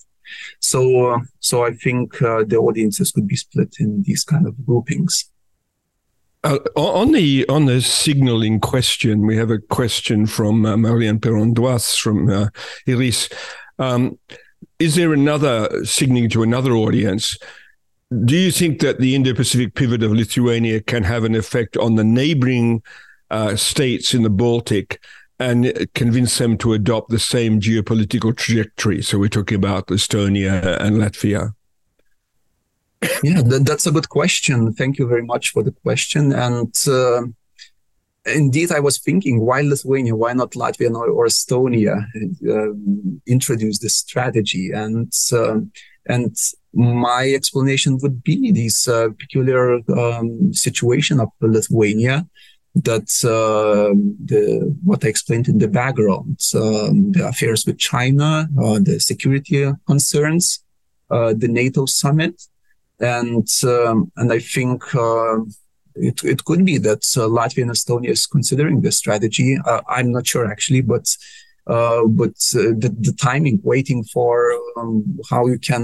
[0.59, 5.29] So uh, so I think the audiences could be split in these kind of groupings.
[6.43, 11.95] Uh, on the on the signaling question, we have a question from uh, Marianne Péron-Doise
[11.95, 12.47] from uh,
[12.87, 13.29] IRIS.
[13.79, 14.17] Um,
[14.79, 17.37] is there another signaling to another audience?
[18.23, 22.03] Do you think that the Indo-Pacific pivot of Lithuania can have an effect on the
[22.03, 22.81] neighboring
[23.29, 25.01] uh, states in the Baltic
[25.39, 29.01] and convince them to adopt the same geopolitical trajectory.
[29.01, 31.53] So we're talking about Estonia and Latvia.
[33.23, 34.73] Yeah, that, that's a good question.
[34.73, 36.33] Thank you very much for the question.
[36.33, 37.23] And uh,
[38.25, 40.15] indeed, I was thinking, why Lithuania?
[40.15, 42.05] Why not Latvia or, or Estonia
[42.49, 42.73] uh,
[43.27, 44.71] introduce this strategy?
[44.71, 45.59] And uh,
[46.07, 46.35] and
[46.73, 52.25] my explanation would be this uh, peculiar um, situation of Lithuania
[52.83, 53.93] that uh,
[54.25, 59.71] the what I explained in the background, um, the affairs with China, uh, the security
[59.85, 60.63] concerns,
[61.09, 62.41] uh, the NATO summit,
[62.99, 65.39] and um, and I think uh,
[65.95, 69.57] it it could be that uh, Latvia and Estonia is considering this strategy.
[69.65, 71.07] Uh, I'm not sure actually, but.
[72.21, 72.35] but
[72.83, 74.33] the, the timing, waiting for
[74.77, 75.83] um, how you can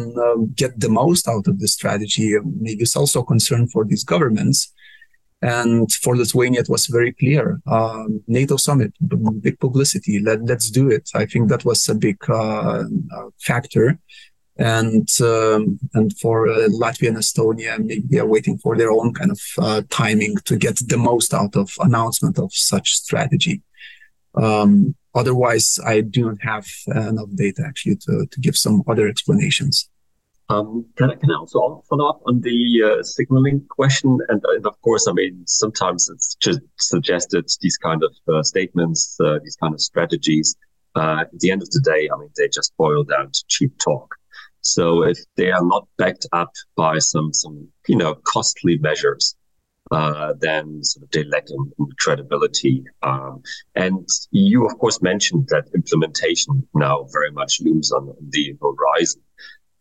[0.56, 2.28] get the most out of the strategy,
[2.66, 4.72] maybe is also a concern for these governments.
[5.44, 7.60] And for Lithuania, it was very clear.
[7.68, 8.94] Um, NATO summit,
[9.42, 10.20] big publicity.
[10.20, 11.10] Let, let's do it.
[11.14, 12.84] I think that was a big uh,
[13.16, 14.00] uh factor.
[14.58, 19.14] And um, and for uh, Latvia and Estonia, maybe they are waiting for their own
[19.14, 23.64] kind of uh, timing to get the most out of announcement of such strategy.
[24.36, 29.90] Um, otherwise, I do not have enough data actually to, to give some other explanations.
[30.54, 34.20] Um, can, I, also follow up on the uh, signaling question?
[34.30, 38.44] And, uh, and, of course, I mean, sometimes it's just suggested these kind of uh,
[38.44, 40.56] statements, these kind of strategies.
[40.96, 44.14] At the end of the day, I mean, they just boil down to cheap talk.
[44.62, 49.36] So if they are not backed up by some, some you know, costly measures,
[49.90, 52.84] then sort of they lack in credibility.
[53.02, 53.42] Um,
[53.76, 59.22] and you, of course, mentioned that implementation now very much looms on the horizon.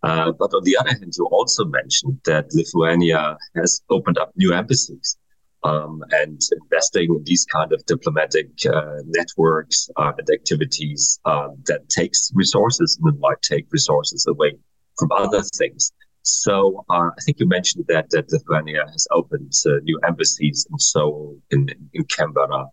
[0.02, 4.52] Uh, but on the other hand, you also mentioned that Lithuania has opened up new
[4.52, 5.16] embassies
[5.64, 11.88] um, and investing in these kind of diplomatic uh, networks uh, and activities um, that
[11.88, 14.52] takes resources and might take resources away
[14.98, 15.92] from other things.
[16.22, 20.78] So uh, I think you mentioned that that Lithuania has opened uh, new embassies in
[20.78, 22.66] Seoul, in in Canberra,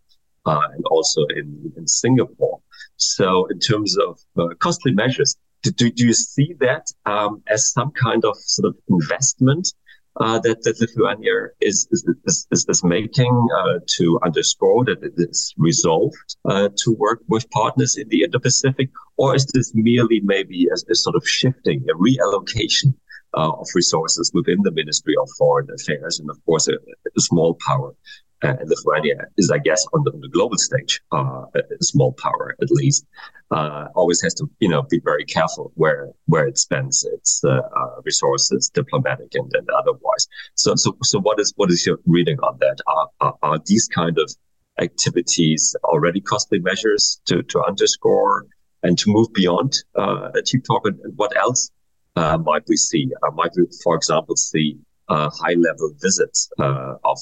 [0.46, 2.60] uh, and also in in Singapore.
[2.98, 4.20] So in terms of
[4.60, 9.74] costly measures, do, do you see that um, as some kind of sort of investment
[10.20, 12.08] uh, that, that Lithuania is, is,
[12.52, 17.96] is, is making uh, to underscore that it is resolved uh, to work with partners
[17.98, 18.90] in the Indo-Pacific?
[19.18, 22.96] Or is this merely maybe a, a sort of shifting, a reallocation
[23.38, 27.58] uh, of resources within the Ministry of Foreign Affairs and, of course, a, a small
[27.66, 27.94] power
[28.42, 32.56] and Lithuania is, I guess, on the, on the global stage, uh, a small power
[32.62, 33.06] at least,
[33.52, 37.50] uh, always has to, you know, be very careful where where it spends its uh,
[37.50, 40.28] uh resources, diplomatic and, and otherwise.
[40.56, 42.78] So, so, so, what is what is your reading on that?
[42.88, 44.32] Are, are, are these kind of
[44.80, 48.46] activities already costly measures to to underscore
[48.84, 50.86] and to move beyond uh, cheap talk?
[50.86, 51.72] And what else
[52.16, 53.10] uh, might we see?
[53.34, 54.78] might we, for example, see
[55.10, 57.18] high level visits of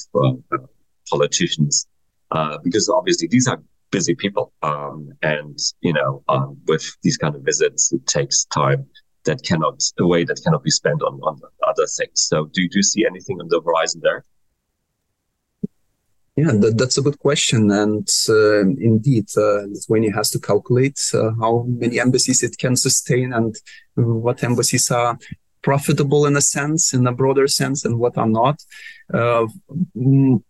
[1.09, 1.87] politicians,
[2.31, 7.35] uh, because obviously these are busy people, um, and you know, um, with these kind
[7.35, 8.85] of visits, it takes time
[9.25, 12.21] that cannot a way that cannot be spent on on other things.
[12.21, 14.23] So, do, do you see anything on the horizon there?
[16.37, 17.71] Yeah, that, that's a good question.
[17.71, 23.33] And uh, indeed, uh, Lithuania has to calculate uh, how many embassies it can sustain
[23.33, 23.55] and
[23.95, 25.17] what embassies are
[25.67, 28.57] profitable in a sense, in a broader sense, and what are not.
[29.13, 29.45] Uh,
[29.97, 30.41] mm,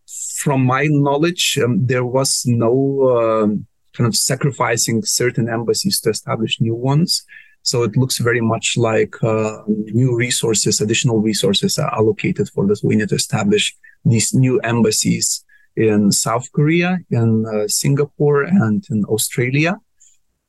[0.41, 2.73] from my knowledge, um, there was no
[3.13, 3.47] uh,
[3.95, 7.25] kind of sacrificing certain embassies to establish new ones.
[7.63, 9.57] So it looks very much like uh,
[10.01, 15.43] new resources, additional resources are allocated for Lithuania to establish these new embassies
[15.75, 19.73] in South Korea, in uh, Singapore, and in Australia.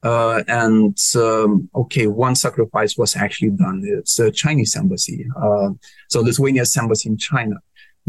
[0.03, 3.83] Uh, and um, okay, one sacrifice was actually done.
[3.85, 5.27] It's a Chinese embassy.
[5.37, 5.71] Uh,
[6.09, 7.57] so Lithuania's embassy in China,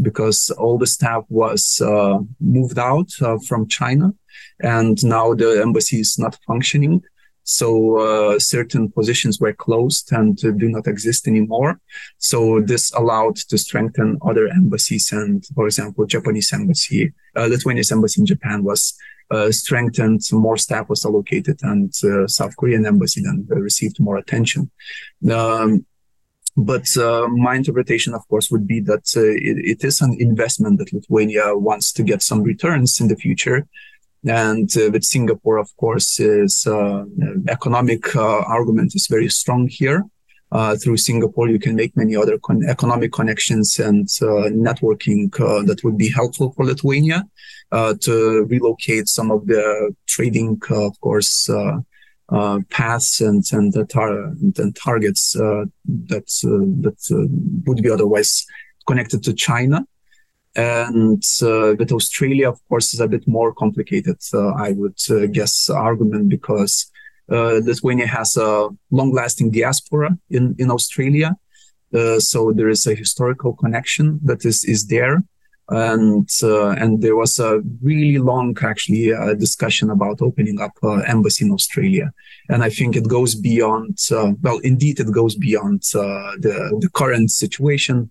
[0.00, 4.12] because all the staff was uh, moved out uh, from China,
[4.60, 7.02] and now the embassy is not functioning.
[7.42, 11.80] So uh, certain positions were closed and do not exist anymore.
[12.18, 18.20] So this allowed to strengthen other embassies, and for example, Japanese embassy, uh, Lithuania's embassy
[18.20, 18.94] in Japan was
[19.30, 24.70] uh, strengthened, more staff was allocated, and uh, South Korean embassy then received more attention.
[25.30, 25.86] Um,
[26.56, 30.78] but uh, my interpretation, of course, would be that uh, it, it is an investment
[30.78, 33.66] that Lithuania wants to get some returns in the future.
[34.26, 36.66] And uh, with Singapore, of course, is
[37.48, 40.04] economic argument is very strong here.
[40.52, 45.62] Uh, through Singapore, you can make many other con- economic connections and uh, networking uh,
[45.62, 47.24] that would be helpful for Lithuania
[48.00, 51.48] to relocate some of the trading, of course,
[52.70, 57.30] paths and and, tar- and targets that that
[57.66, 58.44] would be otherwise
[58.86, 59.86] connected to China.
[60.56, 65.26] And uh, with Australia, of course, is a bit more complicated, uh, I would uh,
[65.26, 66.96] guess, argument because uh,
[67.30, 71.36] Lithuania has a long-lasting diaspora in in Australia,
[71.92, 75.22] uh, so there is a historical connection that is is there,
[75.68, 81.02] and uh, and there was a really long actually uh, discussion about opening up an
[81.06, 82.12] embassy in Australia,
[82.48, 83.98] and I think it goes beyond.
[84.10, 88.10] Uh, well, indeed, it goes beyond uh, the the current situation.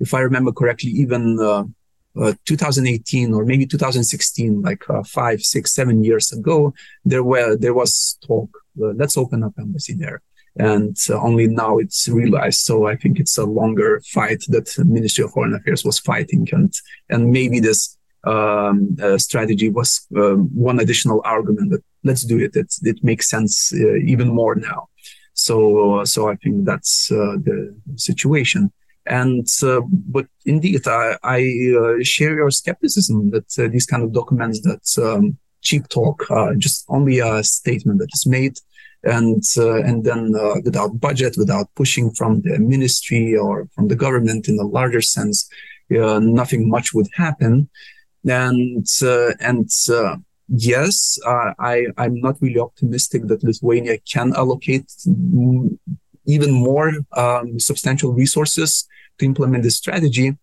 [0.00, 6.02] If I remember correctly, even uh, 2018 or maybe 2016, like uh, five, six, seven
[6.02, 8.59] years ago, there were there was talk.
[8.80, 10.22] Uh, let's open up embassy there,
[10.56, 12.60] and uh, only now it's realized.
[12.60, 16.48] So I think it's a longer fight that the Ministry of Foreign Affairs was fighting,
[16.52, 16.72] and
[17.08, 22.54] and maybe this um, uh, strategy was um, one additional argument that let's do it.
[22.56, 24.88] It it makes sense uh, even more now.
[25.32, 28.72] So so I think that's the situation.
[29.06, 31.40] And uh, but indeed, I, I
[31.76, 36.54] uh, share your skepticism that uh, these kind of documents that um, cheap talk, uh,
[36.56, 38.58] just only a statement that is made,
[39.02, 43.96] and uh, and then uh, without budget, without pushing from the ministry or from the
[43.96, 45.48] government in a larger sense,
[45.88, 47.68] nothing much would happen.
[48.26, 48.86] And
[49.40, 49.70] and
[50.48, 54.90] yes, I I'm not really optimistic that Lithuania can allocate
[56.26, 58.86] even more um, substantial resources
[59.18, 60.36] to implement this strategy.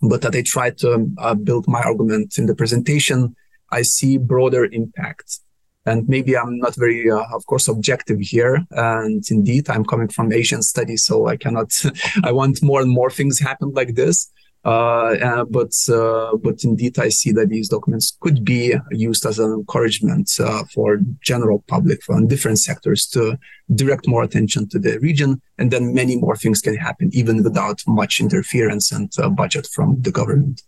[0.00, 3.36] But that I tried to uh, build my argument in the presentation,
[3.72, 5.40] I see broader impact.
[5.84, 8.64] And maybe I'm not very, uh, of course, objective here.
[8.70, 11.72] And indeed, I'm coming from Asian studies, so I cannot,
[12.24, 14.30] I want more and more things happen like this.
[14.64, 19.40] Uh, uh, but uh, but indeed, I see that these documents could be used as
[19.40, 23.36] an encouragement uh, for general public from different sectors to
[23.74, 27.82] direct more attention to the region, and then many more things can happen even without
[27.88, 30.62] much interference and budget from the government.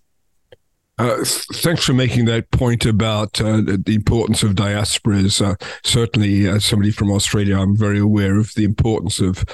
[0.96, 5.44] Uh, thanks for making that point about uh, the importance of diasporas.
[5.44, 9.44] Uh, certainly, as somebody from Australia, I'm very aware of the importance of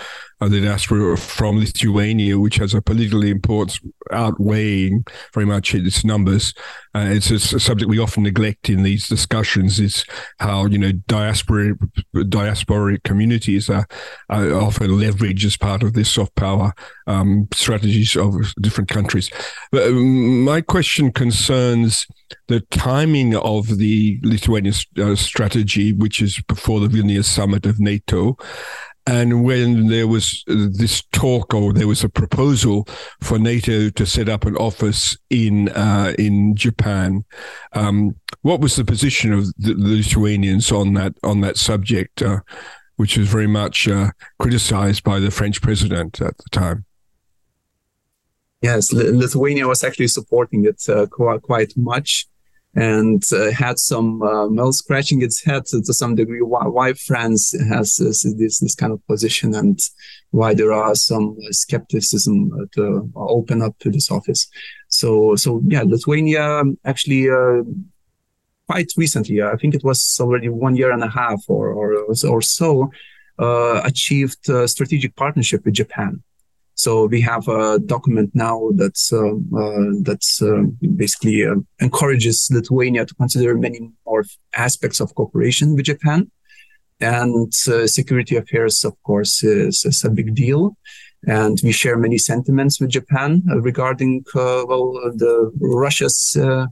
[0.49, 3.79] the diaspora from Lithuania, which has a political importance
[4.11, 6.55] outweighing very much its numbers.
[6.95, 9.79] Uh, it's a, a, subject we often neglect in these discussions.
[9.79, 10.05] Is
[10.39, 11.75] how you know diaspora
[12.15, 13.87] diasporic communities are,
[14.29, 16.73] are often leveraged as part of this soft power
[17.07, 19.31] um, strategies of different countries.
[19.71, 22.07] But um, my question concerns
[22.49, 28.37] the timing of the Lithuanian uh, strategy, which is before the Vilnius summit of NATO.
[29.07, 32.87] And when there was this talk, or there was a proposal
[33.21, 37.25] for NATO to set up an office in uh, in Japan,
[37.73, 42.41] um, what was the position of the, the, Lithuanians on that on that subject, uh,
[42.97, 46.85] which was very much uh, criticized by the French president at the time?
[48.63, 52.27] Yes, Lithuania was actually supporting it uh, quite, quite much
[52.75, 56.93] and uh, had some uh, well scratching its head to, to, some degree why, why
[56.93, 59.81] France has this, this, this kind of position and
[60.31, 64.49] why there are some skepticism to open up to this office.
[64.89, 67.63] So so yeah, Lithuania actually uh,
[68.69, 72.43] quite recently, I think it was already one year and a half or or, or
[72.43, 72.91] so,
[73.41, 76.23] uh, achieved strategic partnership with Japan.
[76.83, 80.63] So we have a document now that's uh, uh, that's uh,
[80.97, 81.45] basically
[81.79, 84.25] encourages Lithuania to consider many more
[84.55, 86.31] aspects of cooperation with Japan.
[87.03, 90.77] And security affairs, of course, is, is, a big deal
[91.27, 96.67] and we share many sentiments with Japan uh, regarding uh, well the Russia's uh,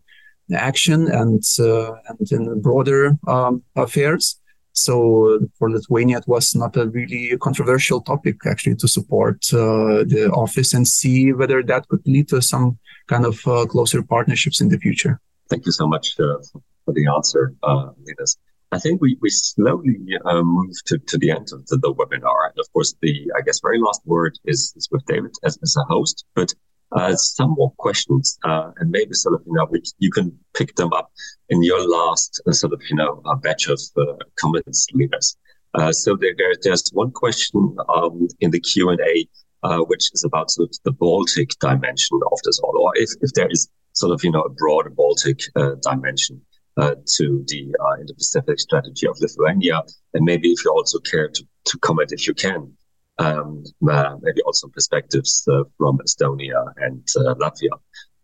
[0.55, 4.38] action and and in broader um, affairs.
[4.83, 10.31] So for Lithuania, it was not a really controversial topic actually to support uh, the
[10.35, 14.69] office and see whether that could lead to some kind of uh, closer partnerships in
[14.69, 15.21] the future.
[15.51, 16.37] Thank you so much uh,
[16.85, 18.37] for the answer, uh, Linas.
[18.71, 22.51] I think we, we slowly uh, move to, to the end of the, the, webinar.
[22.51, 25.75] And of course, the, I guess, very last word is, is with David as, as
[25.77, 26.27] a host.
[26.35, 26.53] But
[26.93, 29.69] uh, some more questions, uh, and maybe sort of, you know,
[29.99, 31.11] you can pick them up
[31.51, 35.37] in your last uh, sort of, you know, batch of uh, comments, leaders.
[35.75, 39.29] Uh, so there, there, there's one question um, in the Q&A,
[39.63, 43.33] uh, which is about sort of the Baltic dimension of this all, or if, if
[43.35, 45.41] there is sort of, you know, a broader Baltic
[45.83, 46.41] dimension
[46.79, 49.83] to the Indo-Pacific strategy of Lithuania.
[50.15, 52.73] And maybe if you also care to, to comment, if you can,
[53.19, 57.71] um, uh, maybe also perspectives uh, from Estonia and uh, Latvia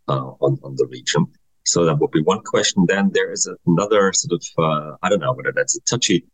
[0.09, 1.27] on, on the region.
[1.65, 2.85] So that would be one question.
[2.87, 6.27] Then there is another sort of, I don't know whether that's a touchy,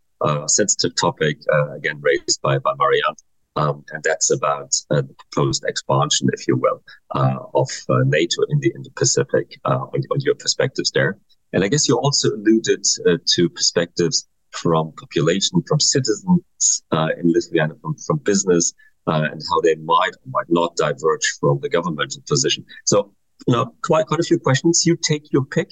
[0.47, 1.39] sensitive topic,
[1.77, 3.15] again, raised by, by Marianne.
[3.57, 6.83] Um, and that's about uh, the proposed expansion, if you will,
[7.15, 9.59] uh, of uh, NATO in the Indo-Pacific.
[9.65, 11.19] On, on, your perspectives there,
[11.53, 12.85] and I guess you also alluded
[13.27, 18.73] to perspectives from population, from citizens uh, in Lithuania, from, from business,
[19.07, 22.65] uh, and how they might or might not diverge from the governmental position.
[22.85, 23.13] So,
[23.47, 24.85] you know, quite quite a few questions.
[24.87, 25.71] You take your pick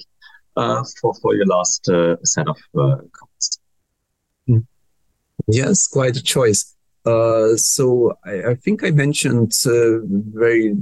[0.55, 3.59] uh, for for your last uh, set of uh, comments.
[5.47, 6.75] Yes, quite a choice.
[7.05, 9.99] Uh, so I, I, think I mentioned uh,
[10.33, 10.75] very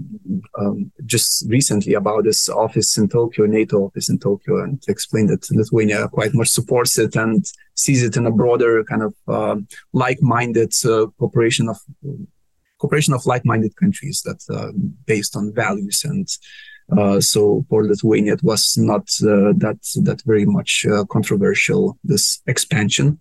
[0.57, 5.49] um, just recently about this office in Tokyo, NATO office in Tokyo, and explained that
[5.51, 7.45] Lithuania quite much supports it and
[7.75, 9.57] sees it in a broader kind of uh,
[9.93, 11.77] like-minded uh, cooperation of
[12.79, 14.71] cooperation of like-minded countries that uh,
[15.05, 16.27] based on values and.
[17.21, 19.05] so for Lithuania, it was not
[19.63, 21.97] that that very much controversial.
[22.11, 23.19] This expansion,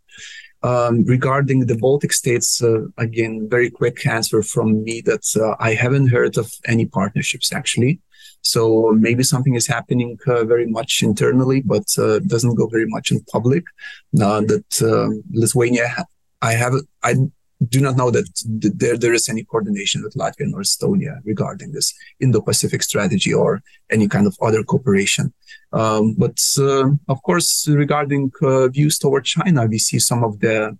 [0.66, 5.74] um, regarding the Baltic states, uh, again, very quick answer from me that uh, I
[5.74, 8.00] haven't heard of any partnerships actually.
[8.42, 13.10] So maybe something is happening uh, very much internally, but uh, doesn't go very much
[13.12, 13.64] in public.
[14.12, 15.88] That um, Lithuania,
[16.42, 17.14] I have, I
[17.68, 21.94] do not know that there, there is any coordination with Latvia or Estonia regarding this
[22.20, 25.32] Indo-Pacific strategy or any kind of other cooperation.
[25.72, 30.76] Um, but uh, of course, regarding uh, views toward China, we see some of the,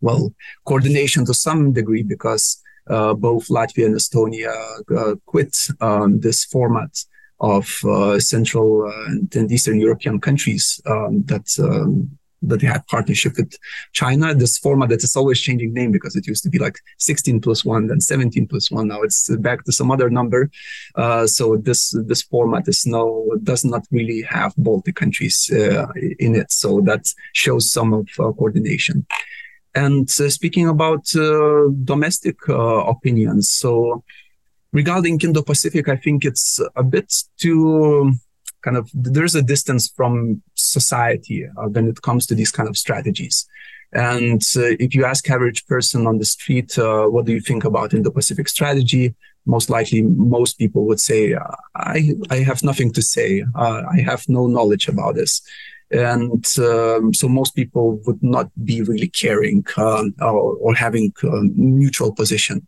[0.00, 0.34] well,
[0.64, 4.52] coordination to some degree because uh, both Latvia and Estonia
[4.96, 7.04] uh, quit um, this format
[7.38, 8.92] of uh, Central
[9.32, 13.54] and Eastern European countries um, that um, that they had partnership with
[13.92, 14.34] China.
[14.34, 17.64] This format that is always changing name because it used to be like 16 plus
[17.64, 18.88] one, then 17 plus one.
[18.88, 20.50] Now it's back to some other number.
[20.94, 25.86] Uh, so this this format is now does not really have Baltic countries uh,
[26.18, 26.50] in it.
[26.52, 29.06] So that shows some of uh, coordination.
[29.74, 34.04] And uh, speaking about uh, domestic uh, opinions, so
[34.72, 38.12] regarding Indo-Pacific, I think it's a bit too
[38.62, 42.76] kind of there's a distance from society uh, when it comes to these kind of
[42.76, 43.46] strategies
[43.92, 47.64] And uh, if you ask average person on the street, uh, what do you think
[47.64, 49.14] about Indo-Pacific strategy?
[49.44, 51.34] Most likely, most people would say,
[51.74, 53.44] I, I have nothing to say.
[53.54, 55.42] Uh, I have no knowledge about this.
[55.90, 61.40] And um, so most people would not be really caring um, or, or, having a
[61.54, 62.66] neutral position.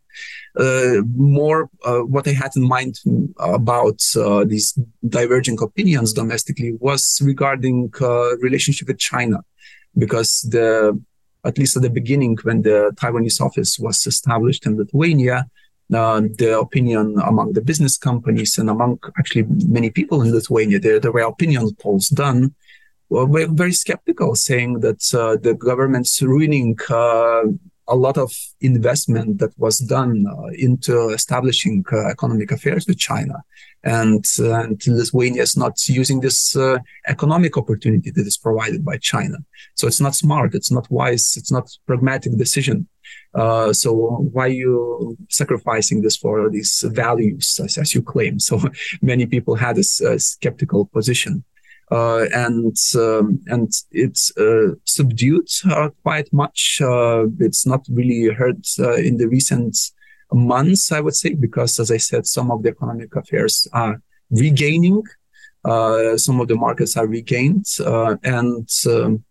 [0.59, 3.01] Uh, more uh, what I had in mind
[3.39, 7.91] about uh, these diverging opinions domestically was regarding
[8.41, 9.39] relationship with China,
[9.99, 10.99] because the
[11.45, 15.47] at least at the beginning when the Taiwanese office was established in Lithuania,
[15.93, 20.99] uh, the opinion among the business companies and among actually many people in Lithuania, there,
[20.99, 22.55] there were opinion polls done
[23.11, 27.43] were very skeptical, saying that uh, the government's ruining uh,
[27.89, 33.35] a lot of investment that was done uh, into establishing uh, economic affairs with China.
[33.82, 38.97] And, uh, and Lithuania is not using this uh, economic opportunity that is provided by
[38.97, 39.37] China.
[39.74, 40.55] So it's not smart.
[40.55, 41.35] It's not wise.
[41.37, 42.89] It's not pragmatic decision.
[43.72, 43.91] so
[44.32, 48.39] why are you sacrificing this for these values, as, as you claim?
[48.49, 48.61] So
[49.03, 51.45] many people had this skeptical position.
[51.95, 56.78] Uh, and um, and it's uh, subdued uh, quite much.
[57.38, 58.64] it's not really heard
[58.99, 59.76] in the recent
[60.32, 65.05] months, I would say, because as I said, some of the economic affairs are regaining.
[66.16, 67.66] some of the markets are regained,
[68.24, 69.24] and um,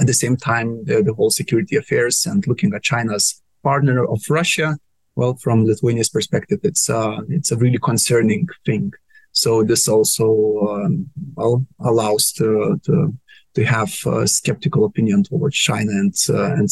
[0.00, 4.20] at the same time, the, the whole security affairs and looking at China's partner of
[4.28, 4.76] Russia,
[5.14, 8.92] well, from Lithuania's perspective, it's uh, it's a really concerning thing.
[9.32, 10.26] So this also
[10.70, 13.12] um, well allows to to
[13.54, 16.68] to have a skeptical opinion towards China and uh, and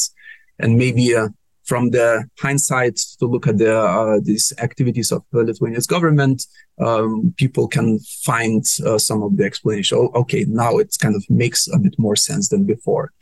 [0.59, 1.29] and maybe uh,
[1.65, 6.47] from the hindsight to look at the uh, these activities of Lithuania's government,
[6.81, 9.99] um, people can find uh, some of the explanation.
[9.99, 13.13] Oh, okay, now it kind of makes a bit more sense than before.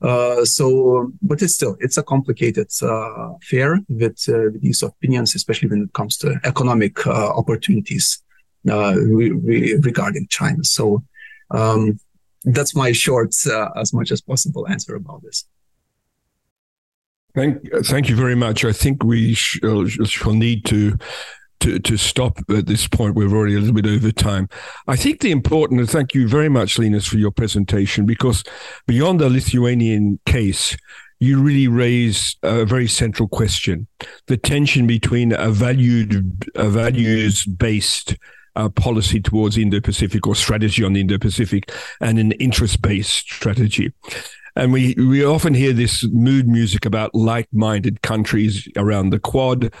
[0.00, 5.68] Uh, so, but it's still it's a complicated uh, affair with, with, these opinions, especially
[5.68, 8.22] when it comes to economic opportunities
[8.68, 10.64] re- re- regarding China.
[10.64, 11.02] So
[11.50, 11.98] um,
[12.44, 15.44] that's my short, uh, as much as possible, answer about this.
[17.34, 18.64] Thank, thank you very much.
[18.64, 20.98] I think we shall, shall need to
[21.60, 23.14] to, to stop at this point.
[23.14, 24.48] We're already a little bit over time.
[24.86, 28.44] I think the important, and thank you very much, Linas, for your presentation, because
[28.86, 30.76] beyond the Lithuanian case,
[31.20, 33.88] you really raise a very central question:
[34.26, 38.16] the tension between a valued, a values based
[38.58, 43.92] uh, policy towards Indo-Pacific or strategy on the Indo-Pacific and an interest-based strategy.
[44.56, 49.72] And we, we often hear this mood music about like-minded countries around the Quad.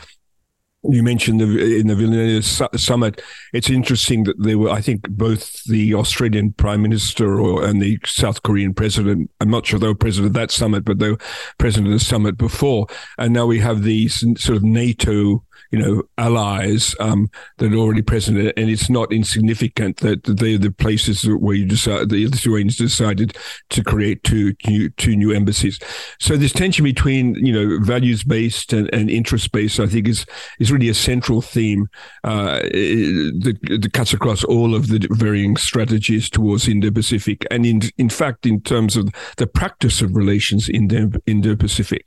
[0.84, 3.20] You mentioned the, in the Vilnius summit.
[3.52, 7.98] It's interesting that there were, I think, both the Australian Prime Minister or, and the
[8.06, 9.28] South Korean President.
[9.40, 11.18] I'm not sure they were president of that summit, but they were
[11.58, 12.86] president of the summit before.
[13.18, 18.02] And now we have these sort of NATO you know, allies um, that are already
[18.02, 23.36] present, and it's not insignificant that they're the places where you decide the Lithuanians decided
[23.70, 25.78] to create two new two new embassies.
[26.20, 30.24] So this tension between you know values based and, and interest based, I think, is
[30.58, 31.86] is really a central theme
[32.24, 38.08] uh, that, that cuts across all of the varying strategies towards Indo-Pacific, and in in
[38.08, 42.04] fact, in terms of the practice of relations in the Indo-Pacific.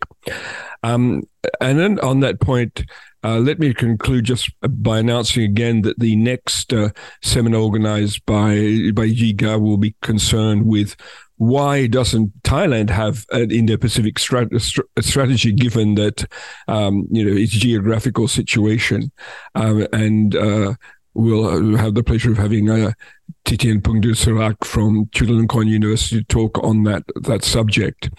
[0.84, 1.24] Um,
[1.60, 2.84] and then on that point,
[3.24, 6.90] uh, let me conclude just by announcing again that the next uh,
[7.22, 8.56] seminar organized by
[8.94, 10.96] by GIGA will be concerned with
[11.38, 16.26] why doesn't Thailand have an Indo-Pacific strat- strategy, given that
[16.68, 19.12] um, you know its geographical situation,
[19.56, 20.76] um, and uh,
[21.16, 22.92] we'll have the pleasure of having uh,
[23.46, 28.12] Thitinan Pongsudhirak from Chulalongkorn University talk on that that subject.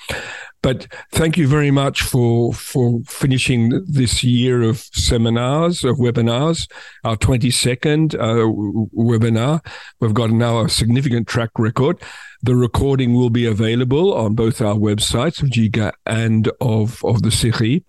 [0.63, 6.71] But thank you very much for for finishing this year of seminars of webinars.
[7.05, 8.47] Our twenty second uh,
[8.97, 9.65] webinar.
[10.01, 12.01] We've got now a significant track record.
[12.45, 17.31] The recording will be available on both our websites of GIGA and of of the
[17.31, 17.83] CERI,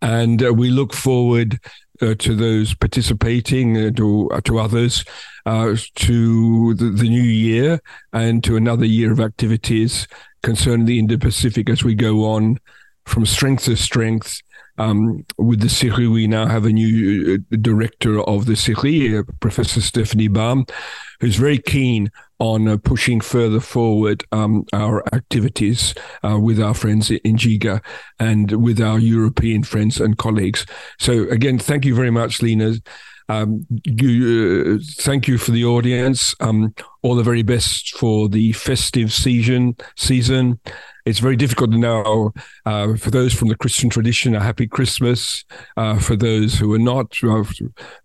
[0.00, 1.58] and uh, we look forward
[2.00, 5.04] uh, to those participating, uh, to uh, to others,
[5.46, 7.80] uh, to the, the, new year,
[8.12, 10.06] and to another year of activities
[10.44, 12.58] concerning the Indo-Pacific as we go on
[13.06, 14.40] from strength to strength.
[14.76, 19.80] Um, with the CERI, we now have a new uh, director of the CERI, Professor
[19.80, 20.66] Stephanie Balme,
[21.20, 27.10] who's very keen on uh, pushing further forward um, our activities uh, with our friends
[27.10, 27.80] in GIGA
[28.18, 30.66] and with our European friends and colleagues.
[30.98, 32.74] So again, thank you very much, Lena.
[33.28, 36.34] Um, you, uh, thank you for the audience.
[36.40, 39.76] Um, all the very best for the festive season.
[39.96, 40.60] Season.
[41.06, 42.32] It's very difficult to know.
[42.64, 45.44] Uh, for those from the Christian tradition, a happy Christmas.
[45.76, 47.44] Uh, for those who are not, uh,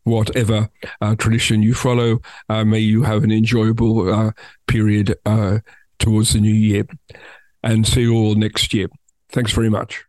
[0.03, 0.69] whatever
[1.01, 4.33] uh, tradition you follow, uh, may you have an enjoyable
[4.67, 5.15] period
[5.99, 6.85] towards the new year.
[7.63, 8.87] And see you all next year.
[9.31, 10.08] Thanks very much.